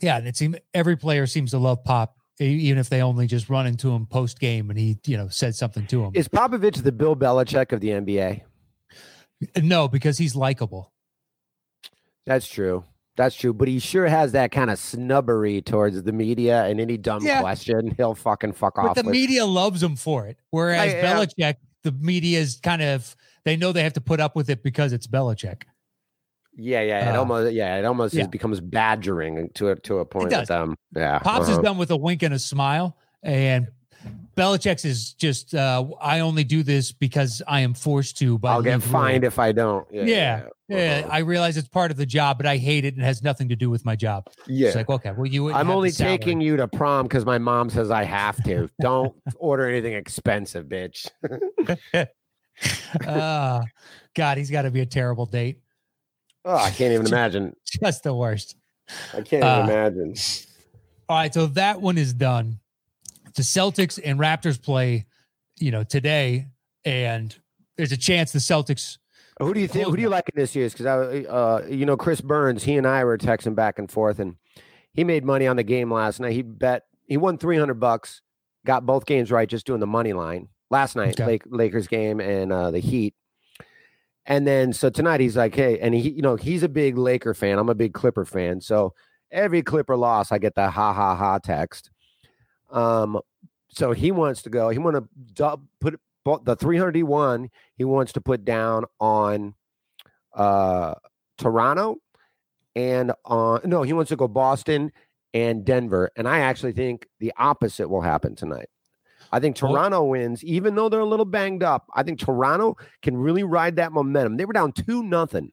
[0.02, 3.50] Yeah, and it seems every player seems to love Pop, even if they only just
[3.50, 6.12] run into him post game and he you know said something to him.
[6.14, 8.42] Is Popovich the Bill Belichick of the NBA?
[9.62, 10.92] no, because he's likable.
[12.26, 12.84] That's true.
[13.20, 13.54] That's true.
[13.54, 17.42] But he sure has that kind of snubbery towards the media and any dumb Yeah.
[17.42, 18.96] question, he'll fucking fuck But off.
[18.96, 19.12] the with.
[19.12, 20.38] media loves him for it.
[20.52, 21.04] Whereas yeah.
[21.14, 24.64] Belichick, the media is kind of they know they have to put up with it
[24.64, 25.64] because it's Belichick.
[26.56, 27.10] Yeah, yeah.
[27.10, 28.26] It Uh, almost yeah, it almost yeah.
[28.28, 30.48] becomes badgering to a to a point with does.
[30.48, 30.76] them.
[30.96, 31.20] Yeah.
[31.20, 31.62] Pops is uh-huh.
[31.62, 33.68] done with a wink and a smile, and
[34.38, 38.40] Belichick's is just uh, I only do this because I am forced to.
[38.40, 39.86] By I'll get league rule." fined if I don't.
[39.92, 40.04] Yeah.
[40.04, 41.08] Yeah, Yeah, uh-huh.
[41.12, 43.50] I realize it's part of the job, but I hate it and it has nothing
[43.50, 44.28] to do with my job.
[44.48, 44.68] yeah.
[44.68, 45.52] It's like, okay, well, you.
[45.52, 48.70] I'm only taking you to prom because my mom says I have to.
[48.82, 51.08] Don't order anything expensive, bitch.
[53.08, 53.62] Ah,
[54.16, 55.62] God, he's got to be a terrible date.
[56.44, 57.56] Oh, I can't even imagine.
[57.82, 58.56] Just the worst.
[59.14, 60.16] I can't Uh, even imagine.
[61.08, 62.60] All right, so that one is done.
[63.36, 65.06] The Celtics and Raptors play,
[65.58, 66.48] you know, today,
[66.84, 67.34] and
[67.78, 68.98] there's a chance the Celtics.
[69.40, 69.88] Who do you think?
[69.88, 70.74] Who do you like in this year's?
[70.74, 72.64] Because I, uh, you know, Chris Burns.
[72.64, 74.36] He and I were texting back and forth, and
[74.94, 76.34] he made money on the game last night.
[76.34, 78.22] He bet he won three hundred bucks.
[78.66, 81.20] Got both games right, just doing the money line last night.
[81.20, 81.26] Okay.
[81.26, 83.16] Lake, Lakers game and uh, the Heat.
[84.26, 87.34] And then so tonight he's like, hey, and he, you know, he's a big Laker
[87.34, 87.58] fan.
[87.58, 88.62] I'm a big Clipper fan.
[88.62, 88.94] So
[89.32, 91.90] every Clipper loss, I get the ha ha ha text.
[92.70, 93.20] Um,
[93.70, 94.70] so he wants to go.
[94.70, 96.00] He want to dub, put
[96.38, 99.56] the 300 he wants to put down on
[100.34, 100.94] uh
[101.38, 101.98] Toronto
[102.76, 104.92] and on no, he wants to go Boston
[105.34, 106.12] and Denver.
[106.16, 108.70] And I actually think the opposite will happen tonight.
[109.32, 111.86] I think Toronto wins, even though they're a little banged up.
[111.94, 114.38] I think Toronto can really ride that momentum.
[114.38, 115.52] They were down two nothing,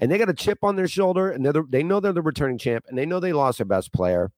[0.00, 2.86] and they got a chip on their shoulder, and they know they're the returning champ,
[2.88, 4.30] and they know they lost their best player.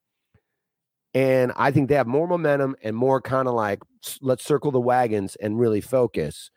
[1.12, 3.81] And I think they have more momentum and more kind of like
[4.20, 6.51] let's circle the wagons and really focus.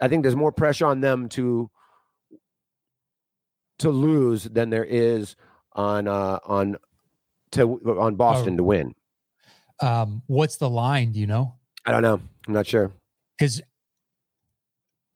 [0.00, 1.70] I think there's more pressure on them to
[3.78, 5.36] to lose than there is
[5.72, 6.76] on uh on
[7.52, 8.94] to on Boston to win.
[9.80, 11.12] Um, what's the line?
[11.12, 11.54] Do you know?
[11.84, 12.20] I don't know.
[12.46, 12.92] I'm not sure.
[13.38, 13.60] Because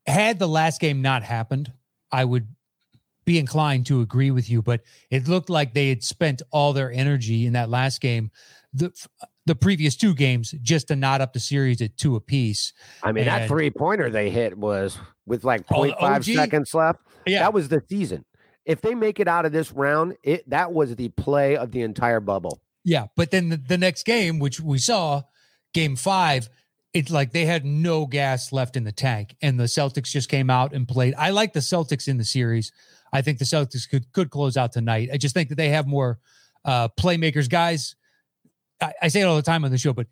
[0.06, 1.72] had the last game not happened,
[2.10, 2.48] I would
[3.28, 4.62] be inclined to agree with you.
[4.62, 8.30] But it looked like they had spent all their energy in that last game,
[8.72, 8.90] the
[9.44, 12.72] the previous two games, just to knot up the series at two apiece.
[13.02, 16.24] I mean, that three pointer they hit was with like Oh, the 0.5 OG?
[16.24, 17.00] seconds left.
[17.26, 18.24] Yeah, That was the season.
[18.64, 21.82] If they make it out of this round, it that was the play of the
[21.82, 22.60] entire bubble.
[22.82, 25.22] Yeah, but then the, the next game, which we saw,
[25.74, 26.48] game five,
[26.98, 30.50] it's like they had no gas left in the tank, and the Celtics just came
[30.50, 31.14] out and played.
[31.16, 32.72] I like the Celtics in the series.
[33.12, 35.10] I think the Celtics could could close out tonight.
[35.12, 36.18] I just think that they have more
[36.64, 37.94] uh, playmakers, guys.
[38.80, 40.08] I, I say it all the time on the show, but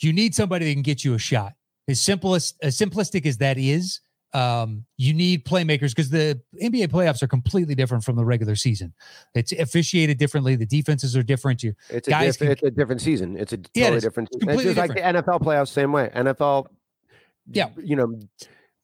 [0.00, 1.54] you need somebody that can get you a shot.
[1.88, 4.00] As simplest as simplistic as that is,
[4.32, 8.92] um, you need playmakers because the NBA playoffs are completely different from the regular season.
[9.34, 10.56] It's officiated differently.
[10.56, 11.62] The defenses are different.
[11.62, 13.36] You It's a, Guys diff- can- it's a different season.
[13.36, 14.02] It's a Yeah, totally is.
[14.02, 14.28] different.
[14.32, 16.10] It's completely just like the NFL playoffs, same way.
[16.14, 16.66] NFL,
[17.50, 17.68] Yeah.
[17.82, 18.18] you know,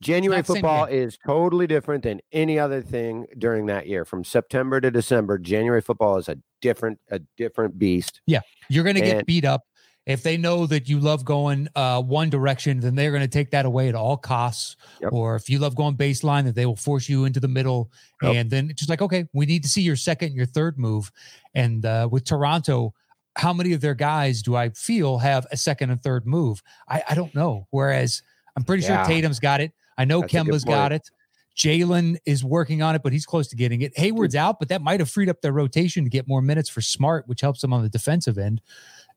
[0.01, 4.05] January football is totally different than any other thing during that year.
[4.05, 8.21] From September to December, January football is a different, a different beast.
[8.27, 9.63] Yeah, you're going to get beat up.
[10.05, 13.51] If they know that you love going uh, one direction, then they're going to take
[13.53, 14.75] that away at all costs.
[15.01, 15.13] Yep.
[15.13, 17.91] Or if you love going baseline, that they will force you into the middle.
[18.21, 18.35] Yep.
[18.35, 20.77] And then it's just like, okay, we need to see your second, and your third
[20.77, 21.13] move.
[21.55, 22.95] And uh, with Toronto,
[23.37, 26.63] how many of their guys do I feel have a second and third move?
[26.89, 27.69] I, I don't know.
[27.71, 28.23] Whereas
[28.57, 29.05] I'm pretty Yeah.
[29.05, 29.73] sure Tatum's got it.
[29.97, 31.09] I know That's Kemba's got it.
[31.57, 33.97] Jalen is working on it, but he's close to getting it.
[33.97, 36.81] Hayward's out, but that might have freed up their rotation to get more minutes for
[36.81, 38.63] Smart, which helps them on the defensive end.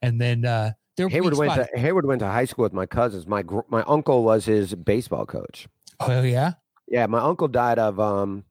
[0.02, 3.28] And then uh, Hayward went to Hayward went to high school with my cousins.
[3.28, 5.68] My gr- my uncle was his baseball coach.
[6.00, 6.54] Oh yeah,
[6.88, 8.44] Yeah, my uncle died of um,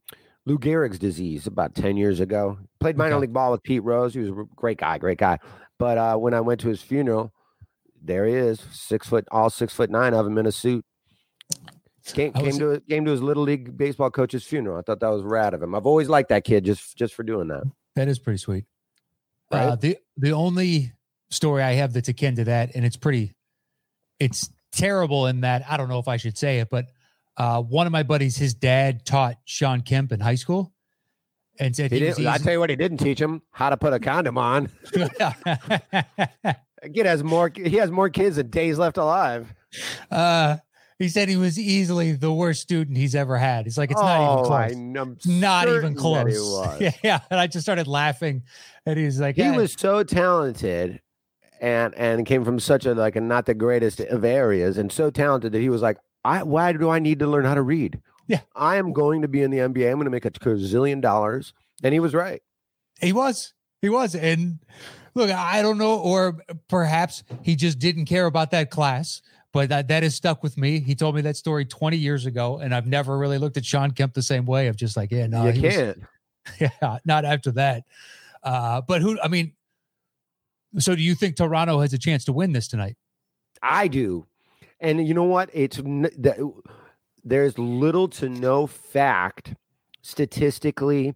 [0.47, 2.59] Lou Gehrig's disease about ten years ago.
[2.81, 3.23] Played minor Okay.
[3.23, 4.15] league ball with Pete Rose.
[4.15, 5.39] He was a great guy, great guy.
[5.79, 7.33] But uh, when I went to his funeral,
[8.03, 10.85] there he is, six foot, all six foot nine of him in a suit.
[12.13, 14.79] Came, was- came to came to his little league baseball coach's funeral.
[14.79, 15.75] I thought that was rad of him.
[15.75, 17.63] I've always liked that kid just just for doing that.
[17.97, 18.65] that is pretty sweet.
[19.51, 20.93] Uh, the the only
[21.35, 23.35] story I have that's akin to that, and it's pretty,
[24.19, 26.87] it's terrible in that I don't know if I should say it, but
[27.37, 30.73] uh, one of my buddies, his dad taught Sean Kemp in high school,
[31.59, 33.77] and said He he, did, I tell you what, he didn't teach him how to
[33.77, 34.71] put a condom on.
[36.95, 37.51] Kid has more.
[37.55, 39.53] He has more kids than days left alive.
[40.11, 40.59] uh,
[40.99, 43.65] he said he was easily the worst student he's ever had.
[43.67, 44.73] He's like, it's not even Oh, close.
[44.73, 46.77] I'm not even close.
[46.81, 47.21] Yeah, yeah.
[47.31, 48.43] And I just started laughing.
[48.87, 51.01] And he's like, he "Yeah." was so talented
[51.65, 55.11] and and came from such a like a not the greatest of areas and so
[55.11, 58.01] talented that he was like i why do i need to learn how to read
[58.29, 58.41] Yeah.
[58.55, 61.55] i am going to be in the nba i'm going to make a gazillion dollars
[61.83, 62.43] and he was right
[63.01, 63.55] He was.
[63.83, 64.15] He was.
[64.15, 64.61] And
[65.15, 69.21] look, I don't know, or perhaps he just didn't care about that class,
[69.53, 70.81] but that, that has stuck with me.
[70.81, 73.91] He told me that story 20 years ago, and I've never really looked at Sean
[73.91, 75.99] Kemp the same way of just like, yeah, no, you he can't
[76.61, 77.85] yeah, not after that.
[78.43, 79.53] Uh, but who, I mean,
[80.79, 82.97] so do you think Toronto has a chance to win this tonight?
[83.63, 84.27] i do
[84.81, 85.81] and you know what it's
[87.25, 89.55] there's little to no fact
[90.03, 91.15] statistically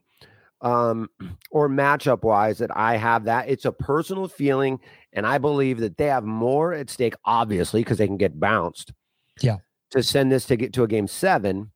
[0.61, 1.09] um
[1.51, 3.49] or matchup wise that I have that.
[3.49, 4.81] It's a personal feeling,
[5.13, 8.93] and I believe that they have more at stake, obviously, because they can get bounced.
[9.41, 9.59] Yeah.
[9.91, 11.71] To send this to get to a game seven.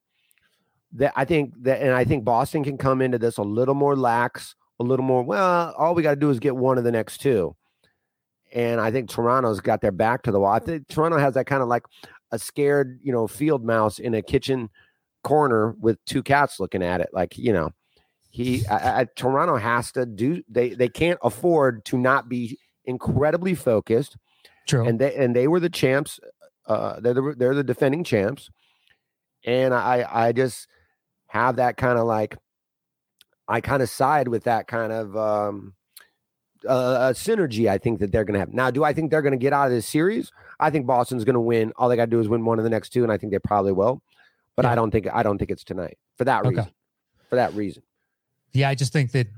[0.94, 3.96] That I think that and I think Boston can come into this a little more
[3.96, 6.92] lax, a little more, well, all we got to do is get one of the
[6.92, 7.56] next two.
[8.52, 10.52] And I think Toronto's got their back to the wall.
[10.52, 11.84] I think Toronto has that kind of like
[12.30, 14.68] a scared, you know, field mouse in a kitchen
[15.24, 17.08] corner with two cats looking at it.
[17.12, 17.70] Like, you know,
[18.30, 23.54] he I, I, Toronto has to do they they can't afford to not be incredibly
[23.54, 24.16] focused.
[24.66, 24.86] True.
[24.86, 26.20] And they and they were the champs.
[26.66, 28.50] Uh, they're the they're the defending champs.
[29.44, 30.66] And I I just
[31.26, 32.36] have that kind of like
[33.48, 35.74] I kind of side with that kind of um
[36.68, 38.52] uh, a synergy I think that they're going to have.
[38.52, 40.30] Now, do I think they're going to get out of this series?
[40.60, 41.72] I think Boston's going to win.
[41.76, 43.32] All they got to do is win one of the next two, and I think
[43.32, 44.02] they probably will.
[44.56, 44.72] But Yeah.
[44.72, 46.50] I don't think I don't think it's tonight for that Okay.
[46.56, 46.72] reason.
[47.30, 47.82] For that reason.
[48.52, 49.28] yeah, I just think that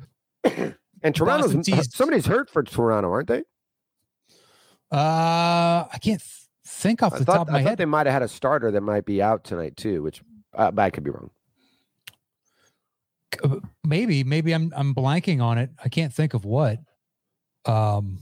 [1.03, 1.55] And Toronto's
[1.95, 3.43] somebody's hurt for Toronto, aren't they?
[4.91, 6.31] uh I can't th-
[6.67, 7.79] think off I the thought, top of my I head.
[7.79, 10.23] they might have had a starter that might be out tonight too, which
[10.55, 11.31] uh, but I could be wrong.
[13.43, 16.79] Uh, maybe maybe i'm i'm blanking on it i can't think of what
[17.67, 18.19] um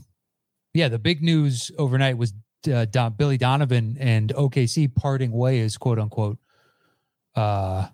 [0.73, 2.33] yeah the big news overnight was
[2.71, 6.37] uh, Don, billy donovan and okc parting ways quote unquote
[7.35, 7.87] uh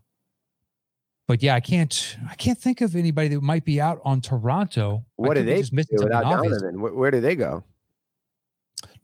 [1.27, 5.05] but yeah i can't i can't think of anybody that might be out on toronto
[5.15, 6.43] What did they just missing do something without.
[6.43, 6.81] Donovan?
[6.81, 7.63] Where, where did they go?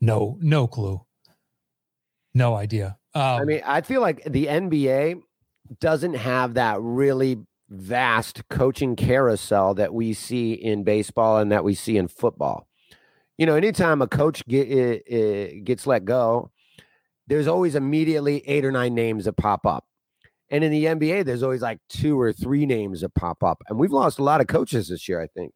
[0.00, 1.00] no no clue
[2.34, 5.22] no idea um, I mean, I feel like the NBA
[5.80, 11.74] doesn't have that really vast coaching carousel that we see in baseball and that we
[11.74, 12.68] see in football.
[13.38, 16.50] You know, anytime a coach get, uh, uh, gets let go,
[17.26, 19.84] there's always immediately eight or nine names that pop up.
[20.48, 23.62] And in the NBA, there's always like two or three names that pop up.
[23.68, 25.52] And we've lost a lot of coaches this year, I think.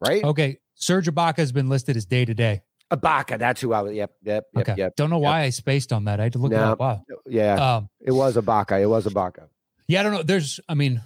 [0.00, 0.24] Right?
[0.24, 3.92] okay serge ibaka has been listed as day to day Ibaka, that's who I was.
[3.92, 4.96] Yep, yep, yep, okay yep.
[4.96, 5.24] don't know yep.
[5.24, 8.12] why i spaced on that i had to look it up wow Yeah, um it
[8.12, 8.80] was Ibaka.
[8.80, 9.48] It was Ibaka.
[9.90, 11.00] Yeah i don't know there's i mean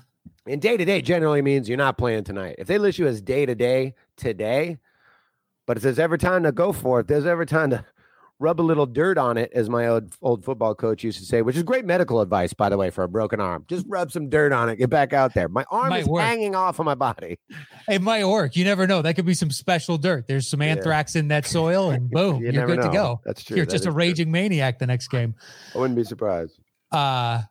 [0.46, 2.56] And day to day generally means you're not playing tonight.
[2.58, 4.76] If they list you as day to day today,
[5.66, 7.82] but if there's ever time to go for it, there's ever time to
[8.38, 11.40] rub a little dirt on it, as my old old football coach used to say,
[11.40, 13.64] which is great medical advice, by the way, for a broken arm.
[13.68, 15.48] Just rub some dirt on it, get back out there.
[15.48, 16.22] My arm Might is work.
[16.22, 17.38] hanging off of my body.
[17.88, 18.54] It might work.
[18.54, 19.00] You never know.
[19.00, 20.26] That could be some special dirt.
[20.26, 20.72] There's some Yeah.
[20.72, 23.20] anthrax in that soil, and boom, You are good to go.
[23.24, 23.56] That's true.
[23.56, 23.94] You're That just a true.
[23.96, 25.36] raging maniac the next game.
[25.74, 26.58] I wouldn't be surprised.
[26.92, 27.42] Uh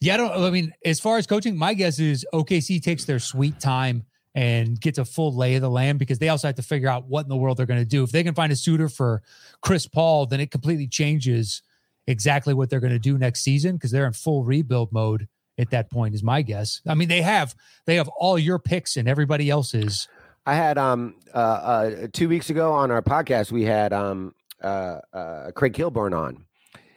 [0.00, 3.18] yeah, I don't I mean, as far as coaching, my guess is OKC takes their
[3.18, 6.62] sweet time and gets a full lay of the land because they also have to
[6.62, 8.02] figure out what in the world they're going to do.
[8.02, 9.22] If they can find a suitor for
[9.60, 11.62] Chris Paul, then it completely changes
[12.06, 15.28] exactly what they're going to do next season because they're in full rebuild mode
[15.58, 16.80] at that point is my guess.
[16.86, 17.54] I mean, they have
[17.86, 20.08] they have all your picks and everybody else's.
[20.46, 25.00] I had um uh, uh two weeks ago on our podcast we had um uh,
[25.12, 26.46] uh Craig Kilborn on.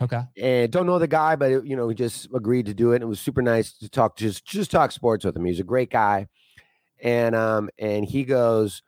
[0.03, 0.21] Okay.
[0.37, 3.01] and don't know the guy, but you know, he just agreed to do it.
[3.01, 5.45] It was super nice to talk, just just talk sports with him.
[5.45, 6.27] He's a great guy,
[7.01, 8.83] and um, and he goes,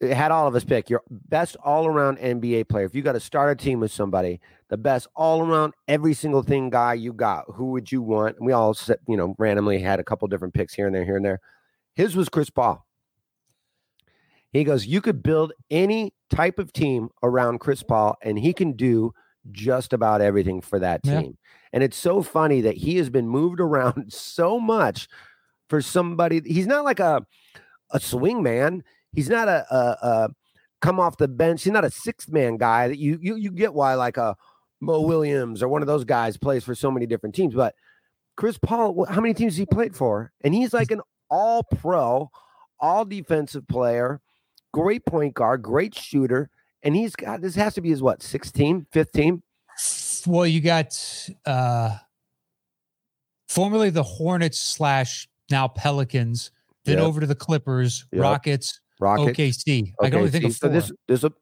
[0.00, 2.86] it had all of us pick your best all around NBA player.
[2.86, 6.42] If you got to start a team with somebody, the best all around every single
[6.42, 8.38] thing guy you got, who would you want?
[8.38, 11.04] And we all set, you know, randomly had a couple different picks here and there,
[11.04, 11.40] here and there.
[11.94, 12.86] His was Chris Paul.
[14.52, 18.72] He goes, you could build any type of team around Chris Paul, and he can
[18.72, 19.12] do
[19.50, 21.22] just about everything for that Yeah.
[21.22, 21.38] team.
[21.72, 25.08] And it's so funny that he has been moved around so much
[25.68, 26.40] for somebody.
[26.44, 27.24] He's not like a
[27.92, 28.84] a swing man.
[29.12, 30.30] He's not a, a, a
[30.80, 31.64] come off the bench.
[31.64, 34.36] He's not a sixth man guy that you you you get why like a
[34.80, 37.54] Mo Williams or one of those guys plays for so many different teams.
[37.54, 37.74] But
[38.36, 40.32] Chris Paul, how many teams has he played for?
[40.42, 42.30] And he's like an all pro,
[42.78, 44.20] all defensive player,
[44.72, 46.48] great point guard, great shooter.
[46.82, 49.42] And he's got this has to be his what, 16, 15?
[50.26, 51.96] Well, you got uh
[53.48, 56.50] formerly the Hornets slash now Pelicans,
[56.84, 57.06] then Yep.
[57.06, 58.22] over to the Clippers, Yep.
[58.22, 59.36] Rockets, Rocket.
[59.36, 59.92] OKC.
[60.00, 60.70] I can only think of so four.
[60.70, 61.32] this this a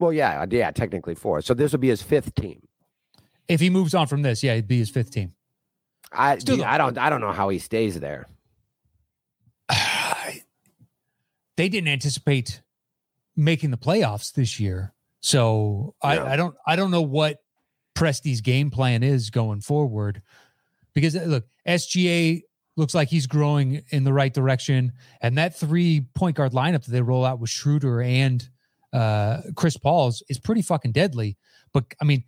[0.00, 1.40] well, yeah, yeah, technically four.
[1.42, 2.60] So this will be his fifth team.
[3.48, 5.34] if he moves on from this, yeah, it'd be his fifth team.
[6.10, 8.26] I Still dude, I don't I don't know how he stays there.
[11.56, 12.62] they didn't anticipate
[13.36, 14.92] making the playoffs this year.
[15.20, 16.08] So No.
[16.08, 17.38] I, I don't I don't know what
[17.94, 20.22] Presti's game plan is going forward.
[20.94, 22.42] Because uh, look, SGA
[22.76, 24.92] looks like he's growing in the right direction.
[25.20, 28.46] And that three point guard lineup that they roll out with Schroeder and
[28.92, 31.36] uh, Chris Paul's is pretty fucking deadly.
[31.72, 32.24] But I mean,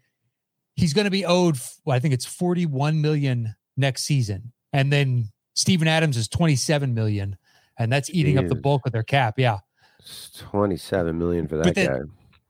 [0.77, 4.53] he's going to be owed, well, I think it's 41 million next season.
[4.73, 7.37] And then Steven Adams is 27 million.
[7.79, 9.35] And that's eating up the bulk of their cap.
[9.37, 9.59] Yeah.
[10.05, 12.01] It's 27 million for that guy.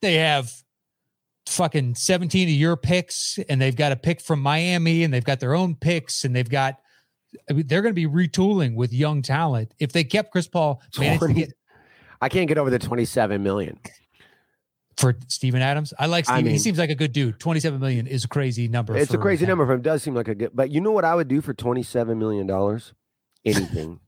[0.01, 0.51] They have
[1.47, 5.41] fucking 17 of your picks, and they've got a pick from Miami, and they've got
[5.41, 6.81] their own picks, and they've got,
[7.49, 9.73] I mean, they're going to be retooling with young talent.
[9.79, 11.53] If they kept Chris Paul, managed to 20 get
[12.21, 13.79] I can't get over the 27 million.
[14.97, 15.93] for Steven Adams.
[15.99, 16.53] I like I Steven.
[16.53, 17.39] he seems like a good dude.
[17.39, 18.97] 27 million is a crazy number.
[18.97, 19.51] It's a crazy him.
[19.51, 19.81] number for him.
[19.81, 22.19] It does seem like a good, but you know what I would do for 27
[22.19, 22.95] million dollars?
[23.45, 24.01] Anything.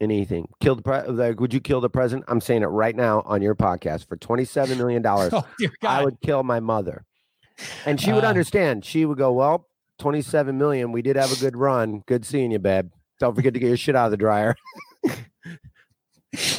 [0.00, 0.48] Anything.
[0.60, 2.24] Kill the pre- like, would you kill the president?
[2.28, 5.32] I'm saying it right now on your podcast for 27 million dollars.
[5.42, 5.46] Oh,
[5.82, 7.04] I would kill my mother.
[7.86, 8.84] And she would Uh, understand.
[8.84, 9.66] She would go, Well,
[9.98, 10.92] 27 million.
[10.92, 12.02] We did have a good run.
[12.06, 12.90] Good seeing you, babe.
[13.18, 14.56] Don't forget to get your shit out of the dryer.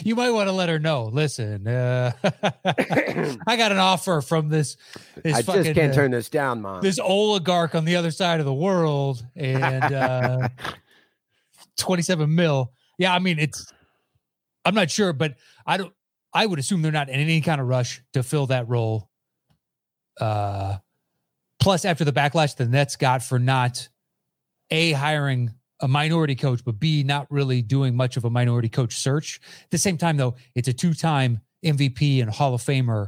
[0.03, 1.05] You might want to let her know.
[1.05, 4.75] Listen, uh, I got an offer from this.
[5.23, 6.81] this I fucking, just can't uh, turn this down, mom.
[6.81, 10.49] this oligarch on the other side of the world and uh
[11.77, 13.71] 27 mil yeah i mean it's
[14.65, 15.35] i'm not sure but
[15.65, 15.93] i don't
[16.33, 19.09] i would assume they're not in any kind of rush to fill that role.
[20.19, 20.77] Uh
[21.59, 23.87] plus after the backlash the nets got for not
[24.71, 28.95] a hiring a minority coach but b not really doing much of a minority coach
[28.95, 29.39] search.
[29.63, 33.07] At the same time though it's a two-time mvp and hall of famer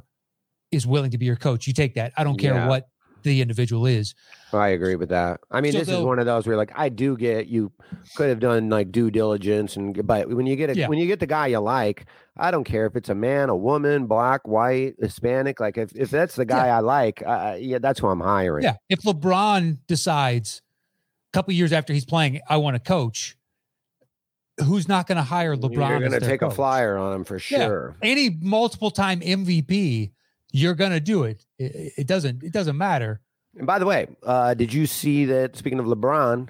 [0.71, 1.67] is willing to be your coach.
[1.67, 2.13] You take that.
[2.17, 2.67] I don't care Yeah.
[2.67, 2.87] what
[3.23, 4.13] the individual is
[4.51, 5.39] I agree with that.
[5.49, 7.71] I mean, So this is one of those where like I do get you
[8.15, 10.87] could have done like due diligence and but when you get a Yeah.
[10.87, 12.05] when you get the guy you like,
[12.37, 15.59] I don't care if it's a man, a woman, black, white, Hispanic.
[15.59, 18.63] Like if, if that's the guy I like, uh, yeah, that's who I'm hiring.
[18.63, 18.75] Yeah.
[18.89, 20.61] If LeBron decides
[21.31, 23.35] a couple years after he's playing, I want to coach,
[24.63, 25.89] who's not going to hire LeBron?
[25.89, 27.65] You're gonna their take a flyer on him for Yeah.
[27.65, 27.95] sure.
[28.01, 30.11] Any multiple time MVP,
[30.53, 31.43] you're going to do it.
[31.59, 31.93] it.
[31.97, 32.43] It doesn't.
[32.43, 33.19] It doesn't matter.
[33.57, 35.57] And by the way, uh, did you see that?
[35.57, 36.49] Speaking of LeBron,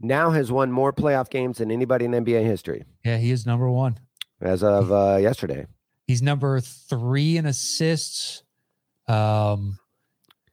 [0.00, 3.70] now has won more playoff games than anybody in NBA history Yeah, he is number
[3.70, 3.98] one.
[4.40, 5.66] as of uh, yesterday.
[6.08, 8.42] He's number three in assists.
[9.06, 9.78] Um,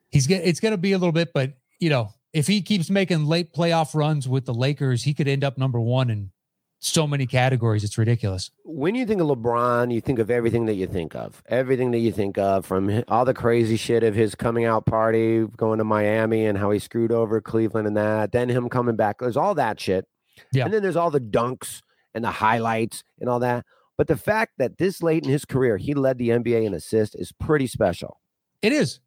[0.09, 0.45] he's get.
[0.45, 3.53] It's going to be a little bit, but you know, if he keeps making late
[3.53, 6.31] playoff runs with the Lakers, he could end up number one in
[6.79, 7.83] so many categories.
[7.83, 8.51] It's ridiculous.
[8.63, 11.43] When you think of LeBron, you think of everything that you think of.
[11.47, 15.45] Everything that you think of from all the crazy shit of his coming out party,
[15.57, 18.31] going to Miami and how he screwed over Cleveland and that.
[18.31, 19.19] Then him coming back.
[19.19, 20.07] There's all that shit.
[20.53, 20.65] Yeah.
[20.65, 21.81] And then there's all the dunks
[22.13, 23.65] and the highlights and all that.
[23.97, 27.13] But the fact that this late in his career, he led the NBA in assists
[27.13, 28.21] is pretty special.
[28.61, 29.01] It is.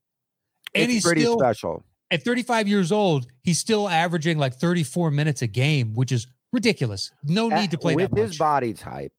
[0.74, 1.84] And it's he's pretty still special.
[2.10, 7.10] at 35 years old, he's still averaging like 34 minutes a game, which is ridiculous.
[7.24, 9.12] No need to play with his body type.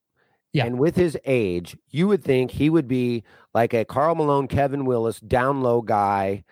[0.51, 0.65] Yeah.
[0.65, 3.23] And with his age, you would think he would be
[3.53, 6.43] like a Karl Malone, Kevin Willis, down low guy,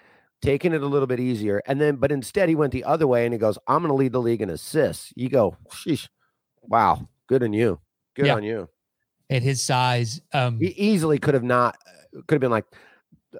[0.41, 1.61] taking it a little bit easier.
[1.67, 3.95] And then, but instead, he went the other way and he goes, I'm going to
[3.95, 5.13] lead the league in assists.
[5.15, 6.09] You go, sheesh,
[6.63, 7.79] wow, good on you.
[8.15, 8.36] Good Yeah.
[8.36, 8.69] on you.
[9.29, 10.19] at his size.
[10.34, 11.77] Um, He easily could have not,
[12.27, 12.65] could have been like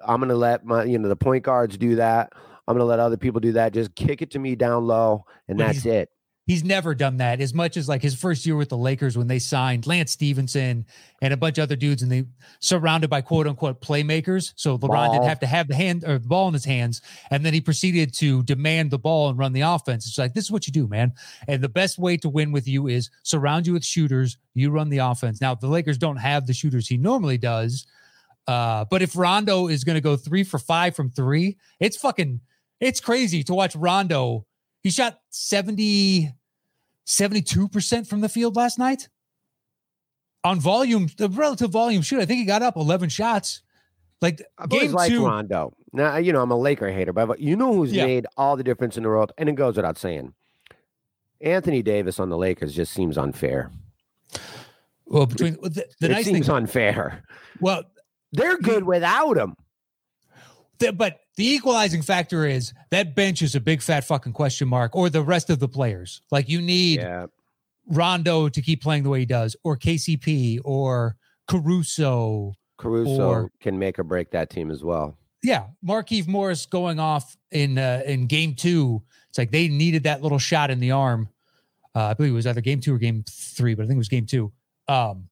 [0.06, 2.32] I'm gonna let my you know the point guards do that.
[2.66, 3.74] I'm gonna let other people do that.
[3.74, 6.08] Just kick it to me down low, and that's it.
[6.44, 9.28] He's never done that as much as like his first year with the Lakers when
[9.28, 10.86] they signed Lance Stephenson
[11.20, 12.24] and a bunch of other dudes and they
[12.58, 14.52] surrounded by quote unquote playmakers.
[14.56, 15.12] So LeBron Ball.
[15.12, 17.00] didn't have to have the hand or the ball in his hands.
[17.30, 20.04] And then he proceeded to demand the ball and run the offense.
[20.08, 21.12] It's like, this is what you do, man.
[21.46, 24.36] And the best way to win with you is surround you with shooters.
[24.54, 25.40] You run the offense.
[25.40, 27.86] Now, the Lakers don't have the shooters he normally does.
[28.48, 32.40] Uh, but if Rondo is going to go three for five from three, it's fucking,
[32.80, 34.44] it's crazy to watch Rondo.
[34.82, 36.32] He shot 70,
[37.06, 39.08] 72% from the field last night
[40.44, 42.20] on volume, the relative volume shoot.
[42.20, 43.62] I think he got up 11 shots.
[44.20, 45.72] Like I've game two, Rondo.
[45.92, 48.06] Now you know I'm a Laker hater, but you know who's Yeah.
[48.06, 50.32] made all the difference in the world, and it goes without saying.
[51.40, 53.70] Anthony Davis on the Lakers just seems unfair.
[55.06, 57.24] well, between the, the it nice thing, seems unfair.
[57.60, 57.82] well,
[58.32, 59.56] They're good without him.
[60.78, 64.94] the, but the equalizing factor is that bench is a big fat fucking question mark,
[64.94, 66.20] or the rest of the players.
[66.30, 67.26] Like you need Yeah,
[67.86, 71.16] Rondo to keep playing the way he does, or KCP, or
[71.48, 72.54] Caruso.
[72.78, 75.16] Caruso Or- can make or break that team as well.
[75.42, 79.02] Yeah, Markieff Morris going off in uh, in game two.
[79.28, 81.28] It's like they needed that little shot in the arm.
[81.94, 83.98] Uh, I believe it was either game two or game three, but I think it
[83.98, 84.52] was game two.
[84.88, 85.28] Um,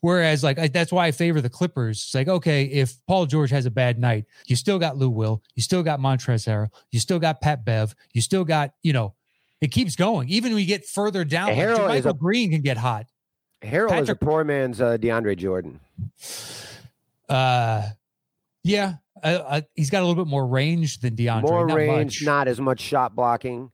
[0.00, 1.98] whereas, like I, that's why I favor the Clippers.
[1.98, 5.42] It's like okay, if Paul George has a bad night, you still got Lou Will,
[5.54, 9.14] you still got Montrezl Harrell, you still got Pat Bev, you still got you know,
[9.60, 10.28] it keeps going.
[10.28, 13.06] Even when you get further down, Harrell is Michael a- Green can get hot.
[13.62, 15.80] Harrell is a poor man's uh, DeAndre Jordan.
[17.28, 17.82] Uh,
[18.64, 18.94] yeah,
[19.74, 21.42] he's got a little bit more range than DeAndre.
[21.42, 22.26] More not range, much.
[22.26, 23.70] not as much shot blocking.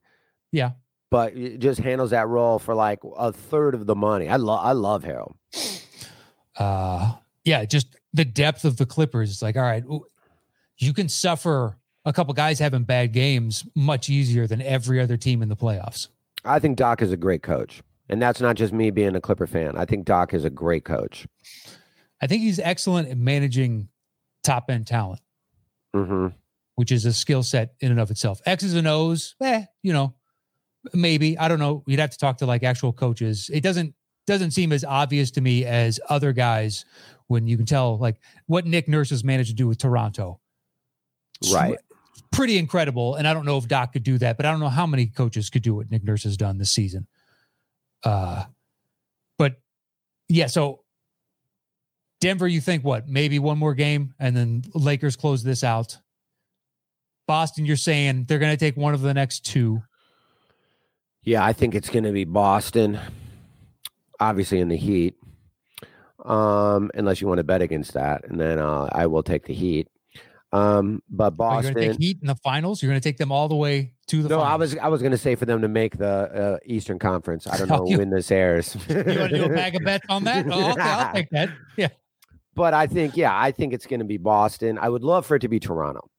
[0.51, 0.71] Yeah.
[1.09, 4.27] but just handles that role for like a third of the money.
[4.27, 5.35] I love I love Harrell.
[6.59, 9.31] Uh yeah just the depth of the clippers.
[9.31, 9.83] It's like all right
[10.77, 15.41] you can suffer a couple guys having bad games much easier than every other team
[15.41, 16.07] in the playoffs.
[16.45, 17.81] I think Doc is a great coach.
[18.09, 19.75] And that's not just me being a Clipper fan.
[19.75, 21.27] I think Doc is a great coach.
[22.21, 23.89] i think he's excellent at managing
[24.43, 25.21] top end talent.
[25.93, 26.27] Hmm
[26.77, 28.39] which is a skill set in and of itself.
[28.45, 30.13] X's and o's eh you know
[30.93, 31.37] maybe.
[31.37, 31.83] I don't know.
[31.87, 33.49] You'd have to talk to like actual coaches.
[33.51, 33.95] It doesn't
[34.27, 36.85] doesn't seem as obvious to me as other guys
[37.27, 40.39] when you can tell like what nick nurse has managed to do with toronto
[41.53, 41.77] Right.
[42.31, 43.13] pretty incredible.
[43.13, 45.05] And I don't know if Doc could do that, but I don't know how many
[45.05, 47.05] coaches could do what Nick Nurse has done this season.
[48.03, 48.45] Uh,
[49.37, 49.61] but
[50.27, 50.81] yeah, so
[52.21, 53.07] Denver, you think what?
[53.07, 55.99] Maybe one more game and then Lakers close this out.
[57.27, 59.83] Boston, you're saying they're going to take one of the next two.
[61.23, 62.99] Yeah, I think it's going to be Boston,
[64.19, 65.15] obviously in the Heat.
[66.25, 69.53] Um, unless you want to bet against that, and then uh, I will take the
[69.53, 69.87] Heat.
[70.51, 71.75] Um, but Boston.
[71.75, 72.81] take Heat in the finals?
[72.81, 74.51] You're going to take them all the way to the no, finals.
[74.51, 77.47] I was I was going to say for them to make the uh, Eastern Conference.
[77.47, 78.75] I don't know Oh, you- when this airs.
[78.89, 80.45] You want to do a bag of bets on that?
[80.49, 81.49] Oh, okay, I'll take that.
[81.77, 81.89] Yeah.
[82.55, 84.79] but I think, yeah, I think it's going to be Boston.
[84.79, 86.09] I would love for it to be Toronto,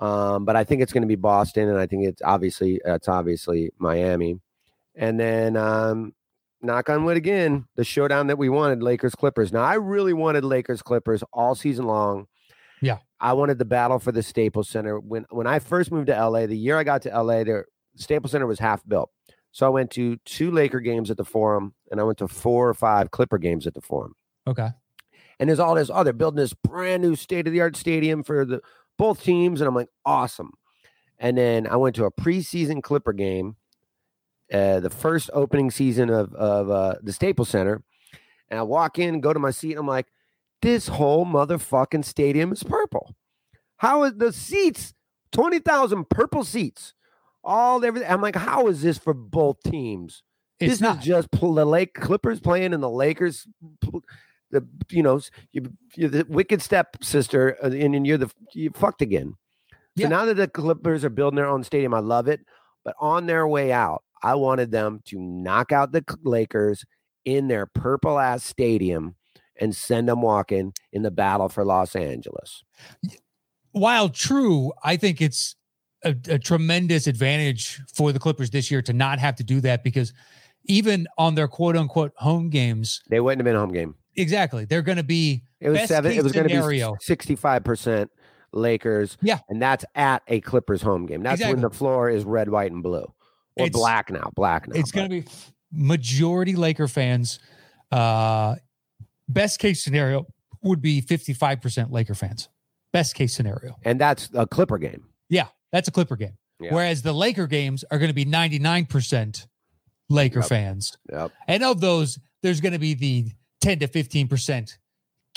[0.00, 3.08] um, but I think it's going to be Boston, and I think it's obviously it's
[3.08, 4.40] obviously Miami,
[4.96, 6.14] and then um,
[6.62, 9.52] knock on wood again, the showdown that we wanted, Lakers Clippers.
[9.52, 12.26] Now I really wanted Lakers Clippers all season long.
[12.80, 12.98] Yeah.
[13.20, 16.46] I wanted the battle for the Staples Center when when I first moved to LA.
[16.46, 17.64] The year I got to LA, the
[17.96, 19.10] Staples Center was half built.
[19.50, 22.68] So I went to two Laker games at the Forum, and I went to four
[22.68, 24.14] or five Clipper games at the Forum
[24.46, 24.68] Okay.
[25.40, 28.22] and there's all this oh they're building this brand new state of the art stadium
[28.22, 28.60] for the
[28.98, 30.50] both teams and i'm like awesome
[31.18, 33.56] and then i went to a preseason clipper game
[34.52, 37.82] uh, the first opening season of, of uh, the staples center
[38.50, 40.06] and i walk in go to my seat and i'm like
[40.62, 43.14] this whole motherfucking stadium is purple
[43.76, 44.94] how is the seats
[45.32, 46.94] 20000 purple seats
[47.44, 50.22] all everything i'm like how is this for both teams
[50.60, 50.98] It's this not.
[50.98, 53.46] is just pl- the Lake Clippers playing and the Lakers.
[53.80, 54.02] pl-
[54.50, 55.20] The you know
[55.52, 59.34] you, you're the wicked step sister, and, and you're the you fucked again.
[59.70, 60.08] So Yeah.
[60.08, 62.40] now that the Clippers are building their own stadium, I love it.
[62.84, 66.84] But on their way out, I wanted them to knock out the Lakers
[67.24, 69.14] in their purple ass stadium
[69.60, 72.62] and send them walking in the battle for Los Angeles.
[73.72, 75.56] while true, I think it's
[76.04, 79.82] a, a tremendous advantage for the Clippers this year to not have to do that
[79.84, 80.12] because
[80.64, 83.94] even on their quote unquote home games, They wouldn't have been a home game.
[84.16, 86.12] exactly, they're going to be It was seven.
[86.12, 88.10] It was going to be sixty-five percent
[88.52, 89.18] Lakers.
[89.22, 89.40] Yeah.
[89.48, 91.22] and that's at a Clippers home game.
[91.22, 93.12] That's when the floor is red, white, and blue,
[93.58, 94.30] or It's- black now.
[94.34, 94.78] Black now.
[94.78, 95.28] it's going to be
[95.72, 97.38] majority Laker fans.
[97.90, 98.56] Uh,
[99.28, 100.26] best case scenario
[100.62, 102.48] would be 55% Laker fans.
[102.92, 103.76] Best case scenario.
[103.84, 105.04] And that's a Clipper game.
[105.28, 106.36] Yeah, that's a Clipper game.
[106.60, 106.74] Yeah.
[106.74, 109.46] Whereas the Laker games are going to be 99%
[110.08, 110.48] Laker Yep.
[110.48, 110.96] fans.
[111.12, 111.32] Yep.
[111.46, 113.30] And of those, there's going to be the
[113.60, 114.76] 10 to 15%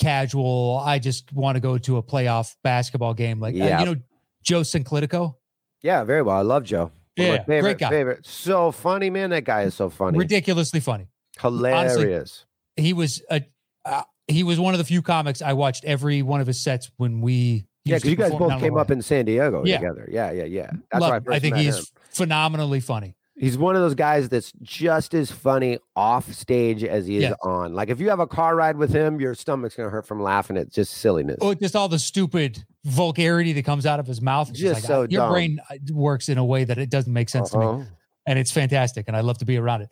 [0.00, 0.80] casual.
[0.84, 3.38] I just want to go to a playoff basketball game.
[3.38, 3.96] Like, uh, you know,
[4.42, 5.36] Joe Sinclitico,
[5.82, 6.36] Yeah, very well.
[6.36, 6.90] I love Joe.
[7.16, 7.88] One of my Yeah, great guy.
[7.90, 8.26] Favorite.
[8.26, 9.30] So funny, man.
[9.30, 10.18] That guy is so funny.
[10.18, 11.08] ridiculously funny.
[11.40, 12.44] Hilarious.
[12.76, 13.42] He was a,
[13.84, 16.90] uh, he was one of the few comics I watched every one of his sets
[16.96, 17.66] when we.
[17.84, 19.78] yeah, because you guys both came up in San Diego Yeah.
[19.78, 20.08] together.
[20.10, 20.70] Yeah, yeah, yeah.
[20.90, 21.84] That's Love why I, I think he's him.
[22.10, 23.14] phenomenally funny.
[23.34, 27.72] He's one of those guys that's just as funny off stage as he is on.
[27.74, 30.58] Like if you have a car ride with him, your stomach's gonna hurt from laughing
[30.58, 31.38] at just silliness.
[31.40, 34.50] Oh, just all the stupid vulgarity that comes out of his mouth.
[34.50, 35.32] It's Just so your dumb.
[35.32, 37.64] brain uh, works in a way that it doesn't make sense to me.
[37.64, 37.84] Uh-huh.
[38.26, 39.88] and it's fantastic and I love to be around it.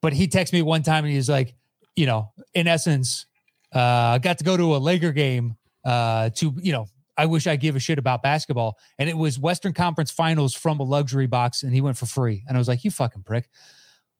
[0.00, 1.54] But he texted me one time and he's like,
[1.96, 3.26] you know, in essence,
[3.72, 6.86] uh, got to go to a Laker game uh, to, you know,
[7.16, 8.78] I wish I give a shit about basketball.
[8.98, 12.42] And it was Western Conference Finals from a luxury box and he went for free.
[12.48, 13.48] And I was like, you fucking prick.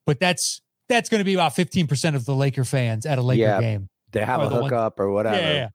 [0.06, 3.40] But that's that's going to be about 15% of the Laker fans at a Laker
[3.42, 3.60] Yeah.
[3.60, 3.88] game.
[4.12, 5.36] They have a the hookup or whatever.
[5.36, 5.68] Yeah, yeah, yeah.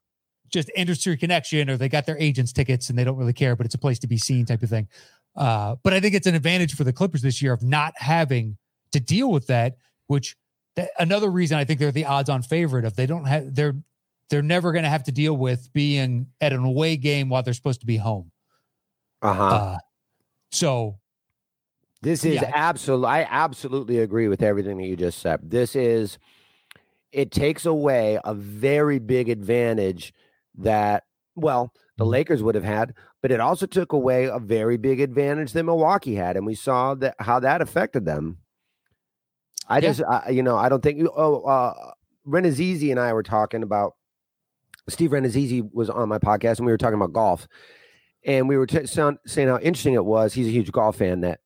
[0.50, 3.66] Just industry connection, or they got their agents tickets and they don't really care, but
[3.66, 4.88] it's a place to be seen type of thing.
[5.36, 8.56] Uh, but I think it's an advantage for the Clippers this year of not having
[8.92, 10.36] to deal with that, which
[10.76, 13.74] that, another reason I think they're the odds-on favorite of they don't have they're
[14.30, 17.52] they're never going to have to deal with being at an away game while they're
[17.54, 18.30] supposed to be home.
[19.22, 19.44] Uh-huh.
[19.44, 19.78] Uh,
[20.50, 20.96] so
[22.02, 22.50] This is Yeah.
[22.54, 23.04] absolute.
[23.06, 25.50] I absolutely agree with everything that you just said.
[25.50, 26.16] This is.
[27.12, 30.14] It takes away a very big advantage
[30.56, 31.04] that
[31.36, 32.10] well the Mhm.
[32.10, 36.14] Lakers would have had, but it also took away a very big advantage that Milwaukee
[36.14, 38.38] had, and we saw that how that affected them.
[39.68, 39.80] I Yeah.
[39.92, 40.98] just, I, you know, I don't think.
[40.98, 41.92] you- Oh, uh,
[42.26, 43.94] Rannazzisi and I were talking about.
[44.90, 47.46] Steve Rannazzisi was on my podcast, and we were talking about golf,
[48.24, 50.34] and we were t- sound, saying how interesting it was.
[50.34, 51.20] He's a huge golf fan.
[51.20, 51.40] That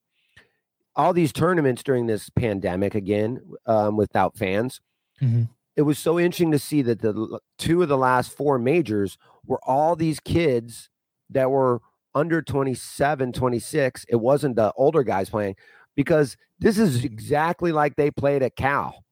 [0.97, 4.81] all these tournaments during this pandemic again, um, without fans,
[5.21, 5.49] Mhm.
[5.77, 9.61] it was so interesting to see that the two of the last four majors were
[9.65, 10.89] all these kids
[11.31, 11.81] that were
[12.17, 15.57] under 27 26 it wasn't the older guys playing
[15.97, 19.04] because this is exactly like they played at cal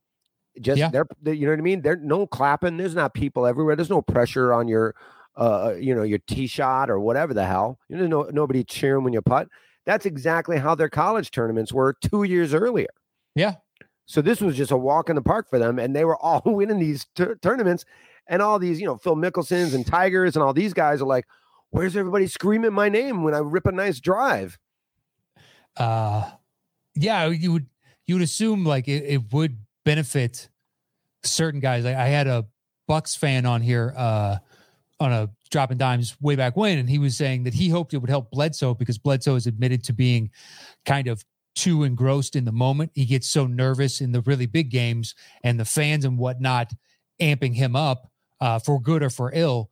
[0.61, 0.89] just Yeah.
[0.91, 3.91] they're, they you know what i mean They're no clapping there's not people everywhere there's
[3.91, 4.95] no pressure on your
[5.37, 9.03] uh you know your tee shot or whatever the hell you know no, nobody cheering
[9.05, 9.49] when you putt
[9.87, 12.91] that's exactly how their college tournaments were two years earlier
[13.35, 13.55] yeah,
[14.05, 16.43] so this was just a walk in the park for them, and they were all
[16.45, 17.87] winning these tur- tournaments.
[18.29, 21.27] And all these, you know, Phil Mickelsons and Tigers and all these guys are like,
[21.71, 24.59] "Where's everybody screaming my name when I rip a nice drive?"
[25.77, 26.31] uh,
[26.95, 27.67] yeah, you would
[28.07, 30.49] you would assume like it, it would benefit
[31.25, 31.85] certain guys.
[31.85, 32.47] Like I had a
[32.89, 34.39] Bucks fan on here uh,
[35.01, 37.99] on a dropping dimes way back when, and he was saying that he hoped it
[37.99, 40.31] would help Bledsoe because Bledsoe is admitted to being
[40.85, 41.25] kind of
[41.55, 42.91] too engrossed in the moment.
[42.95, 45.15] He gets so nervous in the really big games,
[45.45, 46.73] and the fans and whatnot
[47.21, 48.11] amping him up
[48.41, 49.71] uh, for good or for ill.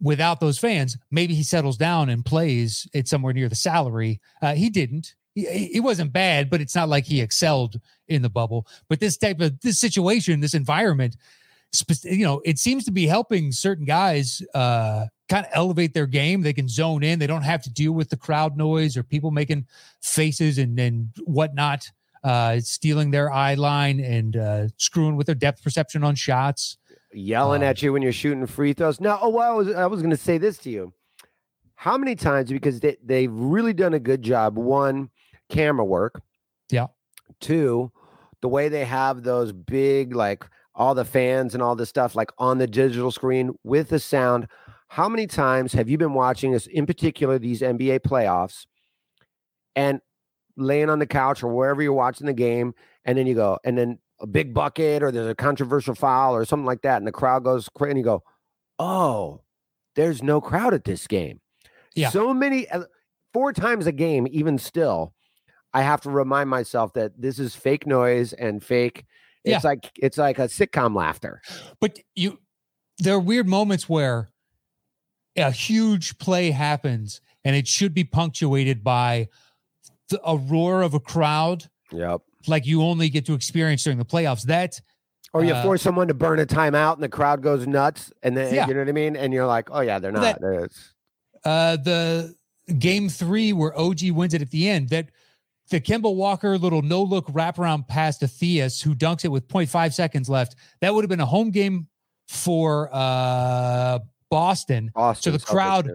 [0.00, 4.20] Without those fans, maybe he settles down and plays at somewhere near the salary.
[4.42, 5.14] Uh, he didn't.
[5.34, 8.68] He wasn't bad, but it's not like he excelled in the bubble.
[8.88, 11.16] But this type of this situation, this environment,
[12.04, 16.42] you know, it seems to be helping certain guys uh, kind of elevate their game.
[16.42, 17.18] They can zone in.
[17.18, 19.66] They don't have to deal with the crowd noise or people making
[20.00, 21.90] faces and and whatnot,
[22.22, 26.78] uh, stealing their eye line and uh, screwing with their depth perception on shots.
[27.12, 29.00] Yelling Um, at you when you're shooting free throws.
[29.00, 30.92] Now, oh, well, I was I was going to say this to you.
[31.74, 32.50] How many times?
[32.50, 34.56] Because they they've really done a good job.
[34.56, 35.10] One,
[35.48, 36.22] camera work.
[36.70, 36.86] Yeah.
[37.40, 37.92] Two,
[38.40, 42.30] the way they have those big like all the fans and all this stuff like
[42.38, 44.48] on the digital screen with the sound.
[44.88, 48.66] How many times have you been watching this, in particular these NBA playoffs,
[49.76, 50.00] and
[50.56, 52.74] laying on the couch or wherever you're watching the game,
[53.04, 56.44] and then you go, and then a big bucket or there's a controversial foul or
[56.44, 58.22] something like that, and the crowd goes crazy, and you go,
[58.78, 59.40] oh,
[59.96, 61.40] there's no crowd at this game.
[61.94, 62.10] Yeah.
[62.10, 62.84] So many, uh,
[63.32, 65.12] four times a game, even still,
[65.74, 69.04] I have to remind myself that this is fake noise and fake.
[69.44, 69.68] It's Yeah.
[69.70, 71.42] like it's like a sitcom laughter.
[71.80, 72.38] But you,
[72.98, 74.30] there are weird moments where
[75.36, 79.28] a huge play happens and it should be punctuated by
[80.08, 82.20] the, a roar of a crowd Yep.
[82.46, 84.42] like you only get to experience during the playoffs.
[84.44, 84.80] That
[85.32, 88.36] Or you Uh, force someone to burn a timeout and the crowd goes nuts, and
[88.36, 88.68] then Yeah.
[88.68, 90.40] you know what I mean, and you're like, oh yeah, they're not.
[90.40, 90.70] That-
[91.44, 92.34] uh the
[92.78, 95.08] game three where OG wins it at the end, that
[95.70, 99.92] the Kemba Walker little no look wraparound pass to Theis, who dunks it with 0.5
[99.94, 101.88] seconds left, that would have been a home game
[102.28, 103.98] for uh
[104.30, 104.90] Boston.
[104.94, 105.90] Boston the crowd-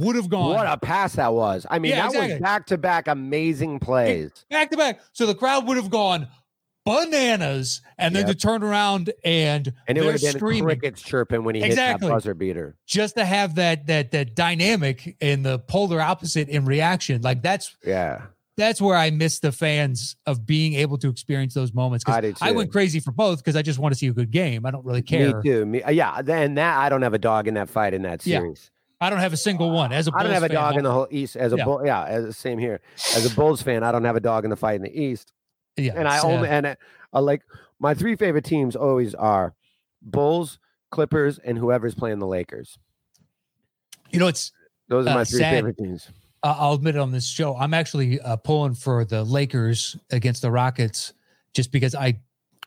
[0.00, 1.66] would have gone What a pass that was.
[1.70, 2.32] I mean, Yeah, that exactly.
[2.34, 4.30] was back to back amazing plays.
[4.50, 5.00] back to back.
[5.12, 6.28] So the crowd would have gone
[6.84, 8.36] bananas, and then Yep.
[8.36, 12.06] to turn around and And it would have been screaming crickets chirping when he Exactly.
[12.06, 12.76] hit that buzzer beater.
[12.86, 17.22] just to have that that that dynamic and the polar opposite in reaction.
[17.22, 18.22] Like that's Yeah.
[18.56, 22.04] That's where I miss the fans of being able to experience those moments.
[22.06, 24.66] I I went crazy for both because I just want to see a good game.
[24.66, 25.36] I don't really care.
[25.36, 25.66] Me too.
[25.66, 26.20] Me, uh, yeah.
[26.22, 28.70] Then that I don't have a dog in that fight in that series.
[29.00, 29.06] Yeah.
[29.06, 29.92] I don't have a single one.
[29.92, 31.56] As a I don't Bulls have a fan, dog in the whole East as a
[31.56, 31.64] Yeah.
[31.64, 31.80] bull.
[31.86, 32.80] Yeah, as same here.
[33.16, 35.32] As a Bulls fan, I don't have a dog in the fight in the East.
[35.78, 36.66] Yeah, and I uh, only and
[37.14, 37.40] uh, like
[37.78, 39.54] my three favorite teams always are
[40.02, 40.58] Bulls,
[40.90, 42.78] Clippers, and whoever's playing the Lakers.
[44.10, 44.52] you know it's
[44.88, 45.54] Those are Uh, my three sad.
[45.54, 46.10] favorite teams.
[46.42, 47.56] Uh, I'll admit it on this show.
[47.56, 51.12] I'm actually uh, pulling for the Lakers against the Rockets
[51.54, 52.18] just because I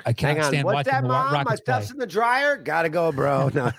[0.05, 1.32] I can't on, stand what's watching that, the mom?
[1.32, 1.74] My Rockets play.
[1.76, 2.57] stuff's in the dryer.
[2.57, 3.49] Gotta go, bro.
[3.53, 3.71] No,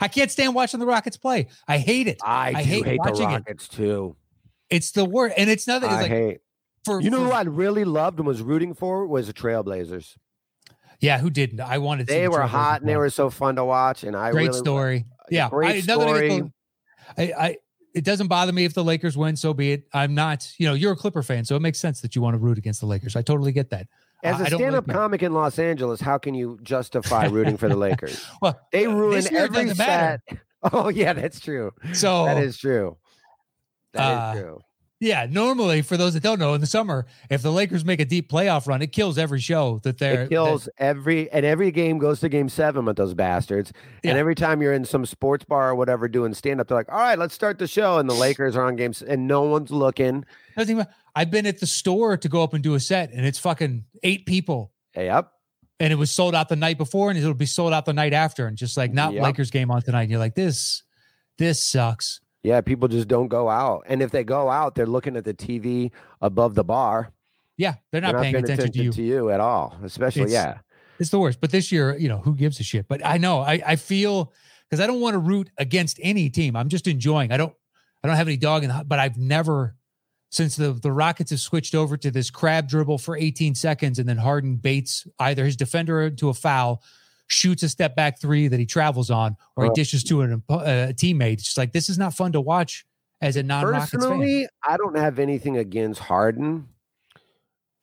[0.00, 1.48] I can't stand watching the Rockets play.
[1.66, 2.18] I hate it.
[2.24, 3.34] I, I do hate hate, the watching it.
[3.34, 4.14] Rockets too.
[4.70, 5.88] It's the worst, and it's nothing.
[5.90, 6.38] It's I like hate.
[6.84, 10.16] for You know for- who I really loved and was rooting for was the Trailblazers.
[11.00, 11.60] Yeah, who didn't?
[11.60, 12.06] I wanted.
[12.06, 14.04] to They the were hot and they were so fun to watch.
[14.04, 15.06] And I great really, story.
[15.28, 16.42] Yeah, great I, story.
[17.18, 17.56] I, I
[17.94, 19.36] it doesn't bother me if the Lakers win.
[19.36, 19.86] So be it.
[19.92, 20.50] I'm not.
[20.58, 22.58] You know, you're a Clipper fan, so it makes sense that you want to root
[22.58, 23.16] against the Lakers.
[23.16, 23.86] I totally get that.
[24.22, 28.24] As a stand-up comic in Los Angeles, how can you justify rooting for the Lakers?
[28.40, 30.20] Well, They ruin every set.
[30.72, 31.72] Oh yeah, that's true.
[31.92, 32.96] So That is true.
[33.92, 34.60] That is Uh, true.
[35.04, 38.04] Yeah, normally for those that don't know, in the summer, if the Lakers make a
[38.04, 41.98] deep playoff run, it kills every show that they're It kills every and every game
[41.98, 43.72] goes to game seven with those bastards.
[44.02, 44.10] Yeah.
[44.10, 46.90] And every time you're in some sports bar or whatever doing stand up, they're like,
[46.90, 49.70] "All right, let's start the show." And the Lakers are on games, and no one's
[49.70, 50.24] looking.
[51.14, 53.84] I've been at the store to go up and do a set, and it's fucking
[54.02, 54.72] eight people.
[54.92, 55.32] Hey, up.
[55.80, 58.12] and it was sold out the night before and it'll be sold out the night
[58.12, 59.22] after and just like not Yep.
[59.24, 60.02] Lakers game on tonight.
[60.02, 60.84] And you're like, this,
[61.36, 62.20] this sucks.
[62.44, 65.32] Yeah, people just don't go out, and if they go out, they're looking at the
[65.34, 65.90] TV
[66.20, 67.10] above the bar.
[67.56, 69.30] Yeah, they're not, They're paying attention, to you.
[69.30, 69.76] at all.
[69.82, 70.58] Especially, It's- yeah,
[70.98, 71.40] It's the worst.
[71.40, 72.86] But this year, you know, who gives a shit?
[72.86, 74.32] But I know I, I feel
[74.68, 76.54] because I don't want to root against any team.
[76.54, 77.32] I'm just enjoying.
[77.32, 77.54] I don't
[78.02, 79.74] I don't have any dog in the but I've never
[80.30, 84.08] since the the Rockets have switched over to this crab dribble for 18 seconds and
[84.08, 86.82] then Harden baits either his defender into a foul,
[87.34, 90.54] shoots a step back three that he travels on, or he dishes to an, uh,
[90.56, 91.34] a teammate.
[91.34, 92.86] It's just like this is not fun to watch
[93.20, 94.00] as a non-Rockets fan.
[94.00, 96.68] Personally, I don't have anything against Harden.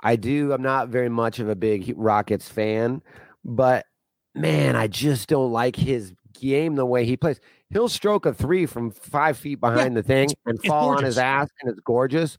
[0.01, 0.51] I do.
[0.53, 3.03] I'm not very much of a big Rockets fan,
[3.45, 3.85] but
[4.33, 7.39] man, I just don't like his game the way he plays.
[7.69, 11.49] He'll stroke a three from five feet behind the thing and fall on his ass,
[11.61, 12.37] and it's gorgeous.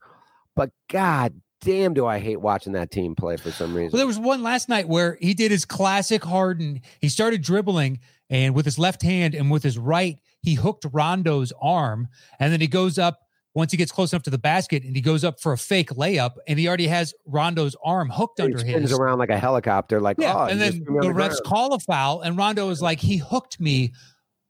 [0.57, 3.93] But god damn, do I hate watching that team play for some reason.
[3.93, 6.81] Well, there was one last night where he did his classic Harden.
[7.01, 8.01] He started dribbling
[8.31, 12.09] and with his left hand and with his right, he hooked Rondo's arm.
[12.41, 13.21] And then he goes up
[13.55, 15.91] once he gets close enough to the basket and he goes up for a fake
[15.91, 18.99] layup and he already has Rondo's arm hooked he under spins his.
[18.99, 20.35] around like a helicopter, like Yeah.
[20.35, 21.41] oh, and then the refs ground.
[21.45, 23.93] call a foul and Rondo is like, he hooked me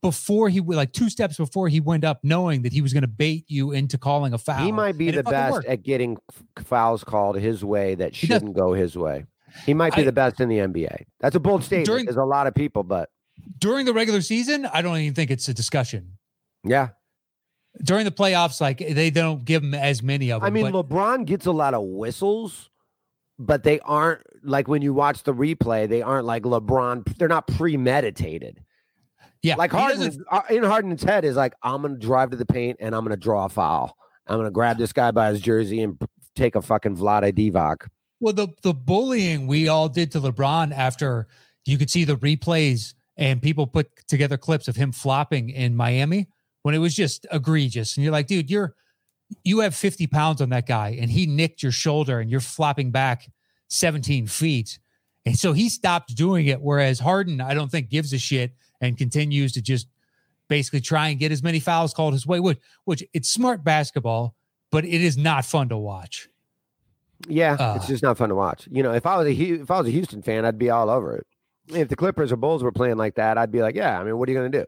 [0.02, 3.08] before he like two steps before he went up, knowing that he was going to
[3.08, 4.64] bait you into calling a foul.
[4.64, 5.66] He might be And the best worked.
[5.68, 6.18] at getting
[6.64, 9.24] fouls called his way that shouldn't go his way.
[9.64, 11.04] He might be I- the best in the NBA.
[11.20, 11.86] That's a bold statement.
[11.86, 13.10] During- There's a lot of people, but
[13.58, 16.18] During the regular season, I don't even think it's a discussion.
[16.64, 16.88] yeah.
[17.82, 20.46] During the playoffs, like they don't give him as many of them.
[20.46, 22.68] I mean, but- LeBron gets a lot of whistles,
[23.38, 27.16] but they aren't like when you watch the replay, they aren't like LeBron.
[27.16, 28.62] They're not premeditated.
[29.42, 32.46] Yeah, Like Harden, uh, in Harden's head is like, I'm going to drive to the
[32.46, 33.96] paint and I'm going to draw a foul.
[34.28, 36.00] I'm going to grab this guy by his jersey and
[36.36, 37.88] take a fucking Vlade Divac.
[38.20, 41.26] Well, the the bullying we all did to LeBron after
[41.64, 46.28] you could see the replays and people put together clips of him flopping in Miami
[46.62, 47.96] when it was just egregious.
[47.96, 48.76] And you're like, dude, you're
[49.44, 52.90] you have 50 pounds on that guy and he nicked your shoulder and you're flopping
[52.92, 53.28] back
[53.70, 54.78] 17 feet.
[55.24, 56.60] And so he stopped doing it.
[56.60, 58.52] Whereas Harden, I don't think gives a shit
[58.82, 59.86] and continues to just
[60.48, 64.34] basically try and get as many fouls called his way, which which it's smart basketball,
[64.70, 66.28] but it is not fun to watch.
[67.28, 68.68] Yeah, Uh, it's just not fun to watch.
[68.70, 70.90] You know, if I was a if I was a Houston fan, I'd be all
[70.90, 71.26] over it.
[71.68, 73.98] If the Clippers or Bulls were playing like that, I'd be like, yeah.
[73.98, 74.66] I mean, what are you going to do?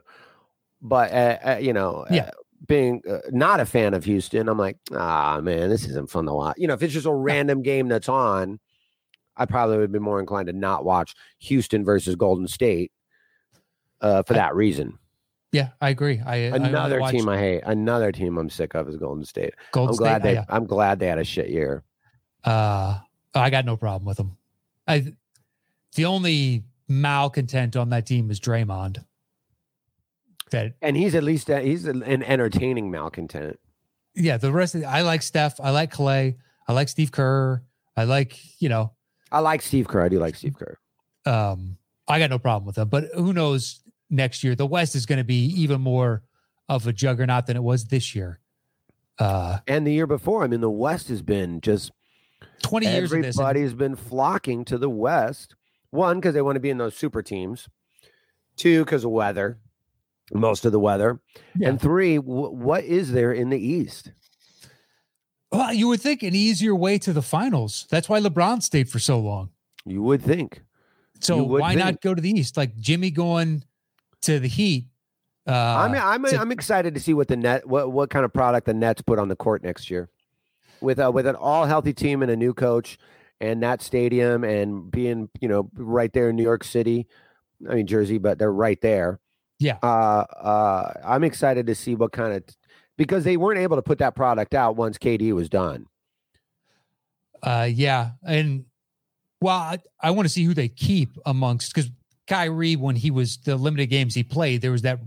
[0.81, 2.27] But uh, uh, you know, Yeah.
[2.27, 2.31] uh,
[2.69, 6.33] being uh, not a fan of Houston, I'm like, ah, man, this isn't fun to
[6.33, 6.55] watch.
[6.57, 8.61] You know, if it's just a random game that's on,
[9.37, 12.93] I probably would be more inclined to not watch Houston versus Golden State
[14.01, 14.99] uh, for I- that reason.
[15.53, 16.20] Yeah, I agree.
[16.26, 17.62] I I Another watched team I hate.
[17.64, 19.55] Another team I'm sick of is Golden State.
[19.70, 20.03] Golden I'm State.
[20.03, 20.36] glad they.
[20.38, 21.84] I, I'm glad they had a shit year.
[22.42, 22.99] uh,
[23.36, 24.36] I got no problem with them.
[24.88, 25.12] I
[25.95, 29.05] the only malcontent on that team is Draymond.
[30.51, 33.59] that and he's at least uh, he's an entertaining malcontent.
[34.16, 36.36] Yeah, the rest of the, I like Steph, I like Clay,
[36.68, 37.62] I like Steve Kerr,
[37.97, 38.92] I like you know,
[39.32, 40.03] I like Steve Kerr.
[40.03, 40.78] I do like Steve Kerr.
[41.26, 41.78] Um,
[42.09, 43.80] I got no problem with them, but who knows
[44.15, 44.55] next year?
[44.55, 46.23] The West is going to be even more
[46.69, 48.41] of a juggernaut than it was this year.
[49.19, 51.93] Uh, and the year before, I mean, the West has been just
[52.62, 53.12] 20 years.
[53.12, 55.55] Everybody's been flocking to the West.
[55.91, 57.69] One, because they want to be in those super teams.
[58.57, 59.59] Two, because of weather,
[60.33, 61.21] most of the weather.
[61.57, 61.69] Yeah.
[61.69, 64.12] And three, w- what is there in the East?
[65.53, 67.87] Well, you would think an easier way to the finals.
[67.91, 69.51] That's why LeBron stayed for so long.
[69.87, 70.62] You would think.
[71.21, 71.85] So why think.
[71.85, 72.57] not go to the East?
[72.57, 73.65] Like Jimmy going
[74.25, 74.87] to the Heat.
[75.47, 78.33] Uh, I'm I'm to, I'm excited to see what the net what what kind of
[78.33, 80.09] product the Nets put on the court next year,
[80.81, 82.99] with uh, with an all healthy team and a new coach,
[83.41, 87.07] and that stadium and being you know right there in New York City,
[87.68, 89.20] I mean Jersey, but they're right there.
[89.59, 89.79] Yeah.
[89.83, 92.43] Uh, uh, I'm excited to see what kind of
[92.97, 95.87] because they weren't able to put that product out once KD was done.
[97.43, 98.64] Uh, yeah, and
[99.41, 101.91] well, I, I want to see who they keep amongst because
[102.27, 105.01] Kyrie, when he was the limited games he played, there was that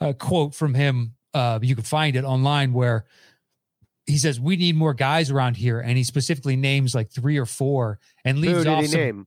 [0.00, 1.14] uh, quote from him.
[1.34, 3.04] Uh, you can find it online where
[4.06, 7.46] he says, "We need more guys around here," and he specifically names like three or
[7.46, 8.80] four and leaves who did off.
[8.82, 9.26] He some, name?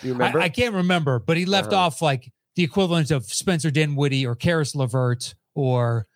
[0.00, 0.40] Do you remember?
[0.40, 1.82] I, I, can't remember, but he left uh-huh.
[1.82, 6.06] off like the equivalent of Spencer Dinwiddie or Caris LeVert or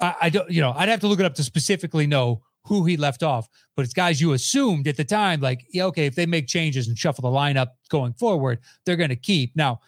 [0.00, 2.84] I, I don't, you know, I'd have to look it up to specifically know who
[2.84, 6.14] he left off, but it's guys you assumed at the time, like, yeah, okay, if
[6.14, 9.54] they make changes and shuffle the lineup going forward, they're going to keep.
[9.56, 9.80] Now,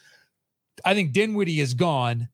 [0.84, 2.28] I think Dinwiddie is gone.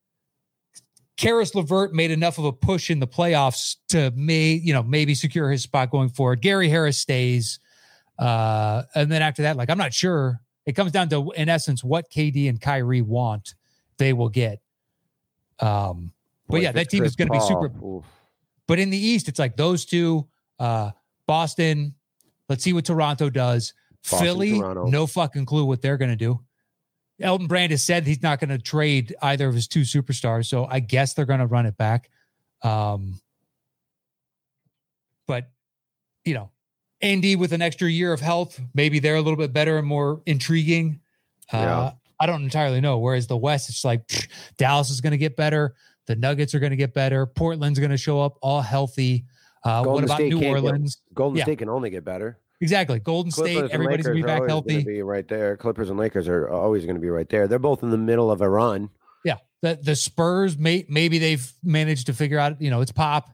[1.16, 5.14] Caris LeVert made enough of a push in the playoffs to may, you know, maybe
[5.14, 6.40] secure his spot going forward.
[6.40, 7.60] Gary Harris stays.
[8.18, 10.40] Uh, and then after that, like, I'm not sure.
[10.64, 13.54] It comes down to, in essence, what KD and Kyrie want,
[13.98, 14.60] they will get.
[15.58, 16.12] Um,
[16.48, 17.70] but yeah, that team is going to be super.
[17.84, 18.04] Oof.
[18.66, 20.26] But in the East, it's like those two,
[20.60, 20.92] uh,
[21.26, 21.94] Boston.
[22.48, 23.74] Let's see what Toronto does.
[24.08, 24.86] Boston, Philly, Toronto.
[24.86, 26.40] no fucking clue what they're going to do.
[27.20, 30.66] Elton Brand has said he's not going to trade either of his two superstars, so
[30.66, 32.10] I guess they're going to run it back.
[32.62, 33.20] Um,
[35.26, 35.50] but
[36.24, 36.50] you know,
[37.02, 40.22] Andy with an extra year of health, maybe they're a little bit better and more
[40.26, 41.00] intriguing.
[41.52, 41.92] Uh, yeah.
[42.20, 42.98] I don't entirely know.
[42.98, 45.74] Whereas the West, it's like pff, Dallas is going to get better.
[46.06, 47.26] The Nuggets are going to get better.
[47.26, 49.24] Portland's going to show up all healthy.
[49.64, 50.96] Uh, what about State New Orleans?
[50.96, 51.44] Get, Golden yeah.
[51.44, 52.38] State can only get better.
[52.60, 52.98] Exactly.
[52.98, 54.84] Golden Clippers State, everybody's going to be back healthy.
[54.84, 55.56] Be right there.
[55.56, 57.48] Clippers and Lakers are always going to be right there.
[57.48, 58.90] They're both in the middle of a run.
[59.24, 59.36] Yeah.
[59.62, 63.30] The the Spurs may maybe they've managed to figure out, you know, it's pop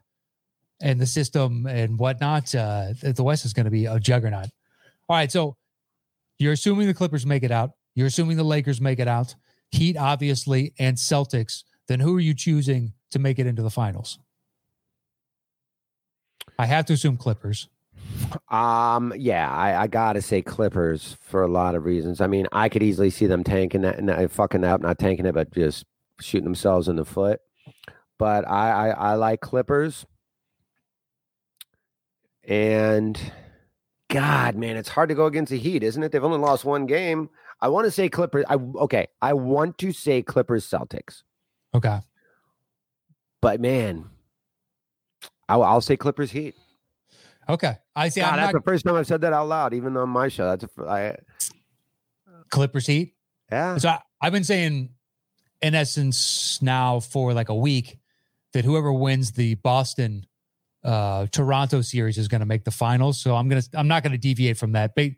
[0.81, 2.53] and the system and whatnot.
[2.55, 4.49] Uh, the West is going to be a juggernaut.
[5.09, 5.31] All right.
[5.31, 5.57] So
[6.39, 7.71] you're assuming the Clippers make it out.
[7.95, 9.35] You're assuming the Lakers make it out.
[9.71, 14.19] Heat, obviously, and Celtics then who are you choosing to make it into the finals?
[16.57, 17.69] I have to assume Clippers.
[18.49, 22.21] Um, yeah, I, I gotta say Clippers for a lot of reasons.
[22.21, 25.33] I mean, I could easily see them tanking that and fucking up, not tanking it,
[25.33, 25.85] but just
[26.19, 27.39] shooting themselves in the foot.
[28.17, 30.05] But I, I, I like Clippers.
[32.43, 33.19] And
[34.09, 36.11] God, man, it's hard to go against the Heat, isn't it?
[36.11, 37.29] They've only lost one game.
[37.59, 38.45] I want to say Clippers.
[38.47, 39.07] I okay.
[39.21, 41.23] I want to say Clippers Celtics.
[41.73, 41.99] Okay.
[43.41, 44.09] But man,
[45.49, 46.55] I'll, I'll say Clippers Heat.
[47.49, 48.21] Okay, I see.
[48.21, 48.63] God, that's not...
[48.63, 50.55] the first time I've said that out loud, even on my show.
[50.55, 51.15] That's a, I,
[52.49, 53.15] Clippers Heat.
[53.51, 53.77] Yeah.
[53.77, 54.89] So I, I've been saying,
[55.61, 57.99] in essence, now for like a week,
[58.53, 60.25] that whoever wins the Boston
[60.83, 63.19] uh, Toronto series is going to make the finals.
[63.19, 64.93] So I'm gonna I'm not going to deviate from that.
[64.95, 65.11] But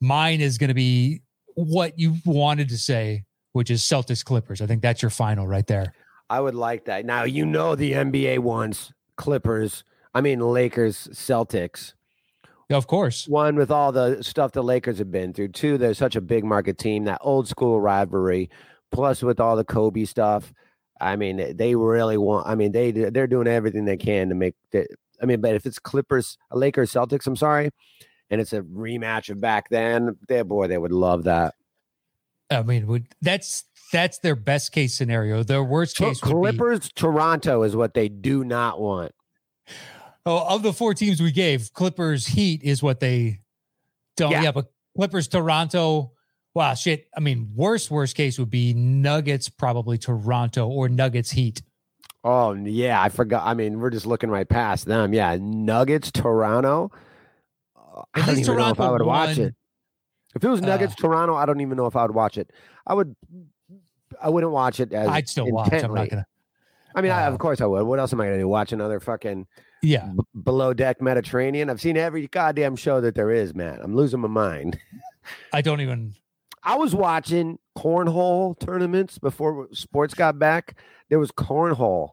[0.00, 1.22] mine is going to be
[1.54, 4.60] what you wanted to say which is Celtics Clippers.
[4.60, 5.92] I think that's your final right there.
[6.30, 7.04] I would like that.
[7.04, 9.84] Now you know the NBA wants Clippers.
[10.14, 11.92] I mean Lakers, Celtics.
[12.70, 13.28] Yeah, of course.
[13.28, 15.48] One with all the stuff the Lakers have been through.
[15.48, 17.04] Two, they're such a big market team.
[17.04, 18.50] That old school rivalry,
[18.90, 20.52] plus with all the Kobe stuff.
[21.00, 22.46] I mean, they really want.
[22.46, 24.54] I mean, they they're doing everything they can to make.
[24.72, 24.86] The,
[25.22, 27.70] I mean, but if it's Clippers, Lakers, Celtics, I'm sorry,
[28.30, 31.54] and it's a rematch of back then, they boy, they would love that.
[32.50, 35.42] I mean, would that's that's their best case scenario.
[35.42, 39.12] Their worst case Clippers, be, Toronto is what they do not want.
[40.26, 43.40] Oh, of the four teams we gave, Clippers, Heat is what they
[44.16, 44.30] don't.
[44.30, 46.12] Yeah, yeah but Clippers, Toronto.
[46.54, 47.06] Wow, shit.
[47.16, 51.62] I mean, worst worst case would be Nuggets, probably Toronto or Nuggets, Heat.
[52.24, 53.46] Oh yeah, I forgot.
[53.46, 55.14] I mean, we're just looking right past them.
[55.14, 56.90] Yeah, Nuggets, Toronto.
[58.14, 59.54] At I don't even Toronto know if I would won, watch it.
[60.34, 62.50] If it was Nuggets uh, Toronto, I don't even know if I would watch it.
[62.86, 63.14] I would.
[64.22, 65.08] I wouldn't watch it as.
[65.08, 65.78] I'd still intently.
[65.78, 65.82] watch.
[65.84, 66.26] I'm not gonna.
[66.94, 67.82] I mean, I, Uh, of course I would.
[67.84, 68.48] What else am I going to do?
[68.48, 69.46] Watch another fucking
[69.82, 70.06] Yeah.
[70.06, 71.68] b- below deck Mediterranean?
[71.70, 73.78] I've seen every goddamn show that there is, man.
[73.82, 74.78] I'm losing my mind.
[75.52, 76.14] I don't even.
[76.64, 80.78] I was watching cornhole tournaments before sports got back.
[81.10, 82.10] There was cornhole,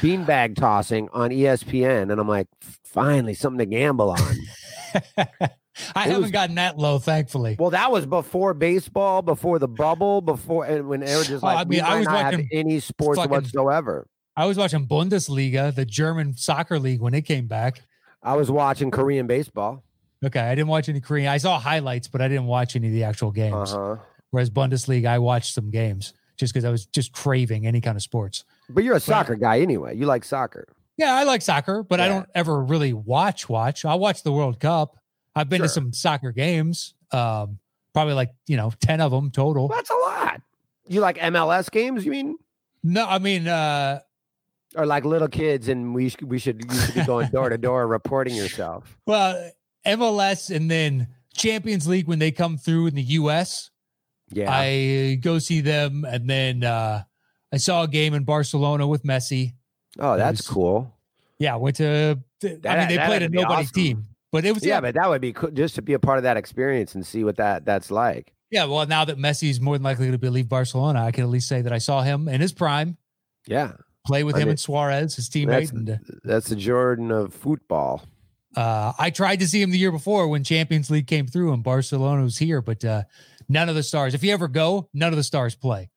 [0.00, 2.48] beanbag tossing on ESPN, and I'm like,
[2.84, 5.48] finally something to gamble on.
[5.94, 7.56] I It haven't was- gotten that low, thankfully.
[7.58, 11.46] well, that was before baseball, before the bubble, before and when they were just Oh,
[11.46, 14.06] like, I we mean, I was not have watching any sports fucking- whatsoever.
[14.36, 17.82] I was watching Bundesliga, the German soccer league, when it came back.
[18.22, 19.82] I was watching Korean baseball.
[20.24, 21.28] Okay, I didn't watch any Korean.
[21.28, 23.72] I saw highlights, but I didn't watch any of the actual games.
[23.72, 23.96] huh.
[24.30, 28.02] Whereas Bundesliga, I watched some games just because I was just craving any kind of
[28.02, 28.44] sports.
[28.70, 29.96] But you're a soccer guy anyway.
[29.96, 30.66] You like soccer.
[30.96, 33.48] Yeah, I like soccer, but I don't ever really watch.
[33.48, 33.84] Watch.
[33.84, 34.96] I'll watch the World Cup.
[35.34, 36.94] I've been to some soccer games.
[37.10, 37.58] Um,
[37.94, 39.68] probably like you know ten of them total.
[39.68, 40.40] Well, that's a lot.
[40.86, 42.04] You like MLS games?
[42.04, 42.36] You mean?
[42.82, 44.00] No, I mean, uh,
[44.74, 47.86] Or like little kids, and we we should you should be going door to door
[47.86, 48.98] reporting yourself.
[49.06, 49.50] well,
[49.86, 53.70] MLS and then Champions League when they come through in the U.S.
[54.30, 54.50] Yeah.
[54.50, 57.02] I go see them, and then uh,
[57.52, 59.52] I saw a game in Barcelona with Messi.
[59.98, 60.94] oh, that's was- cool.
[61.38, 62.18] Yeah, went to.
[62.44, 63.74] I mean, they played a nobody awesome.
[63.74, 65.98] team, but it was Yeah, yeah, but that would be cool just to be a
[65.98, 68.32] part of that experience and see what that that's like.
[68.50, 68.64] yeah.
[68.64, 71.30] Well, now that Messi is more than likely going to leave Barcelona, I can at
[71.30, 72.96] least say that I saw him in his prime
[73.46, 73.72] Yeah,
[74.06, 77.32] play with I him mean, and Suarez, his teammate, that's- and that's the Jordan of
[77.34, 78.02] football.
[78.56, 81.62] uh, I tried to see him the year before when Champions League came through and
[81.62, 83.04] Barcelona was here, but uh,
[83.48, 84.12] none of the stars.
[84.14, 85.90] If you ever go, none of the stars play.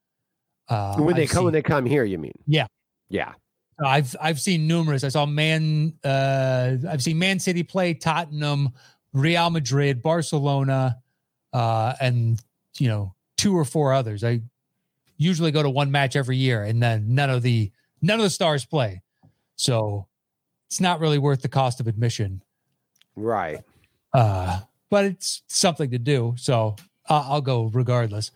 [0.68, 2.32] Uh, when they I've come, when they come here, you mean?
[2.46, 2.66] Yeah.
[3.08, 3.34] yeah.
[3.78, 5.04] I've I've seen numerous.
[5.04, 5.94] I saw Man.
[6.02, 8.70] Uh, I've seen Man City play Tottenham,
[9.12, 10.98] Real Madrid, Barcelona,
[11.52, 12.40] uh, and
[12.78, 14.24] you know two or four others.
[14.24, 14.40] I
[15.18, 17.70] usually go to one match every year, and then none of the
[18.00, 19.02] none of the stars play.
[19.56, 20.06] So
[20.68, 22.42] it's not really worth the cost of admission.
[23.14, 23.62] Right.
[24.12, 24.60] Uh,
[24.90, 26.34] but it's something to do.
[26.38, 26.76] So
[27.08, 28.30] uh, I'll go regardless.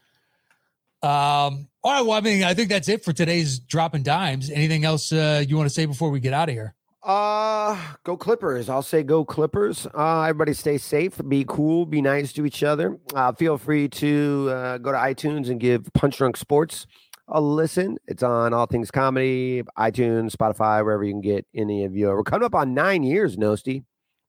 [1.03, 2.01] Um, all right.
[2.03, 4.51] Well, I mean, I think that's it for today's dropping dimes.
[4.51, 6.75] Anything else uh, you want to say before we get out of here?
[7.03, 8.69] Uh, go Clippers.
[8.69, 9.87] I'll say go Clippers.
[9.95, 12.99] Uh, everybody stay safe, be cool, be nice to each other.
[13.15, 16.87] Uh, feel free to uh, go to iTunes and give Punch Drunk Sports
[17.29, 17.97] a listen.
[18.07, 22.09] It's on All Things Comedy, iTunes, Spotify, wherever you can get any of you.
[22.09, 23.85] We're coming up on nine years, Nosty.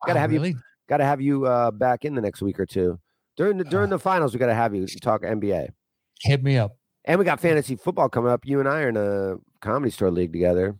[0.06, 0.56] Gotta Wow, have you-
[0.90, 3.00] Got to have you uh, back in the next week or two.
[3.38, 5.70] During the during the finals, we got to have you talk NBA.
[6.22, 6.76] Hit me up.
[7.06, 8.46] And we got fantasy football coming up.
[8.46, 10.78] You and I are in a comedy store league together.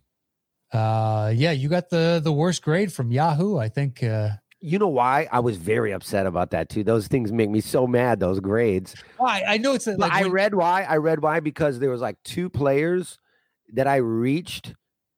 [0.72, 3.58] Uh, yeah, you got the the worst grade from Yahoo.
[3.58, 4.02] I think.
[4.02, 4.30] Uh,
[4.60, 5.28] You know why?
[5.32, 6.84] I was very upset about that too.
[6.84, 8.20] Those things make me so mad.
[8.20, 8.94] Those grades.
[9.18, 9.42] why?
[9.46, 10.84] I know it's like I when- read why.
[10.84, 13.18] I read why because there was like two players
[13.74, 14.74] that I reached,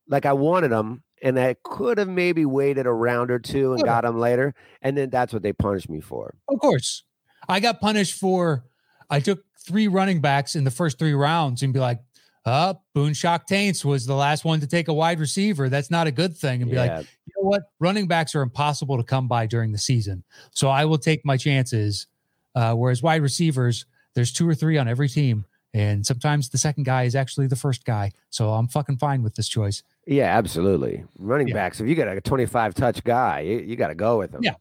[0.09, 3.83] like I wanted them, and I could have maybe waited a round or two and
[3.85, 6.35] got them later, and then that's what they punished me for.
[6.49, 7.05] Of course.
[7.49, 8.65] I got punished for
[9.11, 12.01] I took three running backs in the first three rounds and be like,
[12.45, 15.69] uh, Boone Shock Taints was the last one to take a wide receiver.
[15.71, 16.61] That's not a good thing.
[16.61, 16.91] And be like,
[17.27, 17.63] you know what?
[17.81, 20.23] Running backs are impossible to come by during the season.
[20.51, 22.07] So I will take my chances.
[22.55, 25.47] Uh, whereas wide receivers, there's two or three on every team.
[25.73, 28.13] And sometimes the second guy is actually the first guy.
[28.31, 29.83] So I'm fucking fine with this choice.
[30.07, 31.03] yeah, absolutely.
[31.19, 31.55] Running Yeah.
[31.55, 31.81] backs.
[31.81, 34.43] If you got a 25 touch guy, you, you got to go with him.
[34.43, 34.55] Yeah.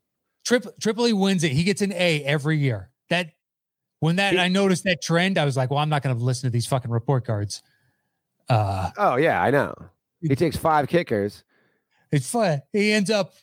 [0.46, 1.52] Trip, Tripoli wins it.
[1.52, 2.90] He gets an A every year.
[3.10, 3.32] That
[4.04, 6.48] when that I noticed that trend, I was like, well, I'm not going to listen
[6.48, 7.64] to these fucking report cards.
[8.50, 9.74] Uh, Oh yeah, I know.
[10.20, 11.46] He takes five kickers.
[12.12, 12.62] it's fun.
[12.74, 13.34] He ends up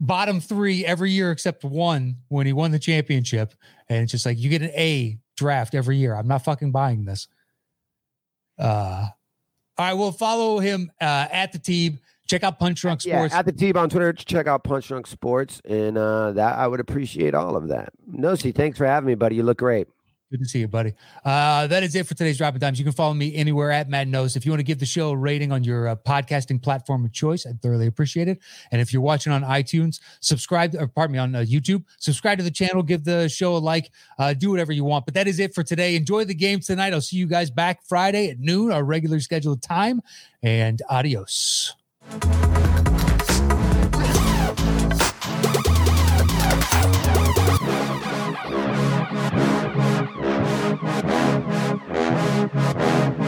[0.00, 3.52] bottom three every year except one when he won the championship,
[3.90, 6.14] and it's just like you get an A draft every year.
[6.14, 7.28] I'm not fucking buying this.
[8.58, 9.08] Uh,
[9.76, 11.98] all right, well, follow him uh, at the team.
[12.32, 13.34] Check out Punch Drunk Yeah, Sports.
[13.34, 14.10] at the team on Twitter.
[14.14, 17.92] Check out Punch Drunk Sports, and uh, that I would appreciate all of that.
[18.06, 19.36] Nosy, thanks for having me, buddy.
[19.36, 19.86] You look great.
[20.30, 20.94] Good to see you, buddy.
[21.26, 22.78] Uh, that is it for today's Dropping Dimes.
[22.78, 24.34] You can follow me anywhere at Matt Knost.
[24.34, 27.12] If you want to give the show a rating on your uh, podcasting platform of
[27.12, 28.38] choice, I'd thoroughly appreciate it.
[28.70, 32.44] And if you're watching on iTunes, subscribe, or pardon me, on uh, YouTube, subscribe to
[32.44, 35.04] the channel, give the show a like, uh, do whatever you want.
[35.04, 35.96] But that is it for today.
[35.96, 36.94] Enjoy the games tonight.
[36.94, 40.00] I'll see you guys back Friday at noon, our regular scheduled time.
[40.42, 41.74] And adios.
[42.04, 42.42] Thank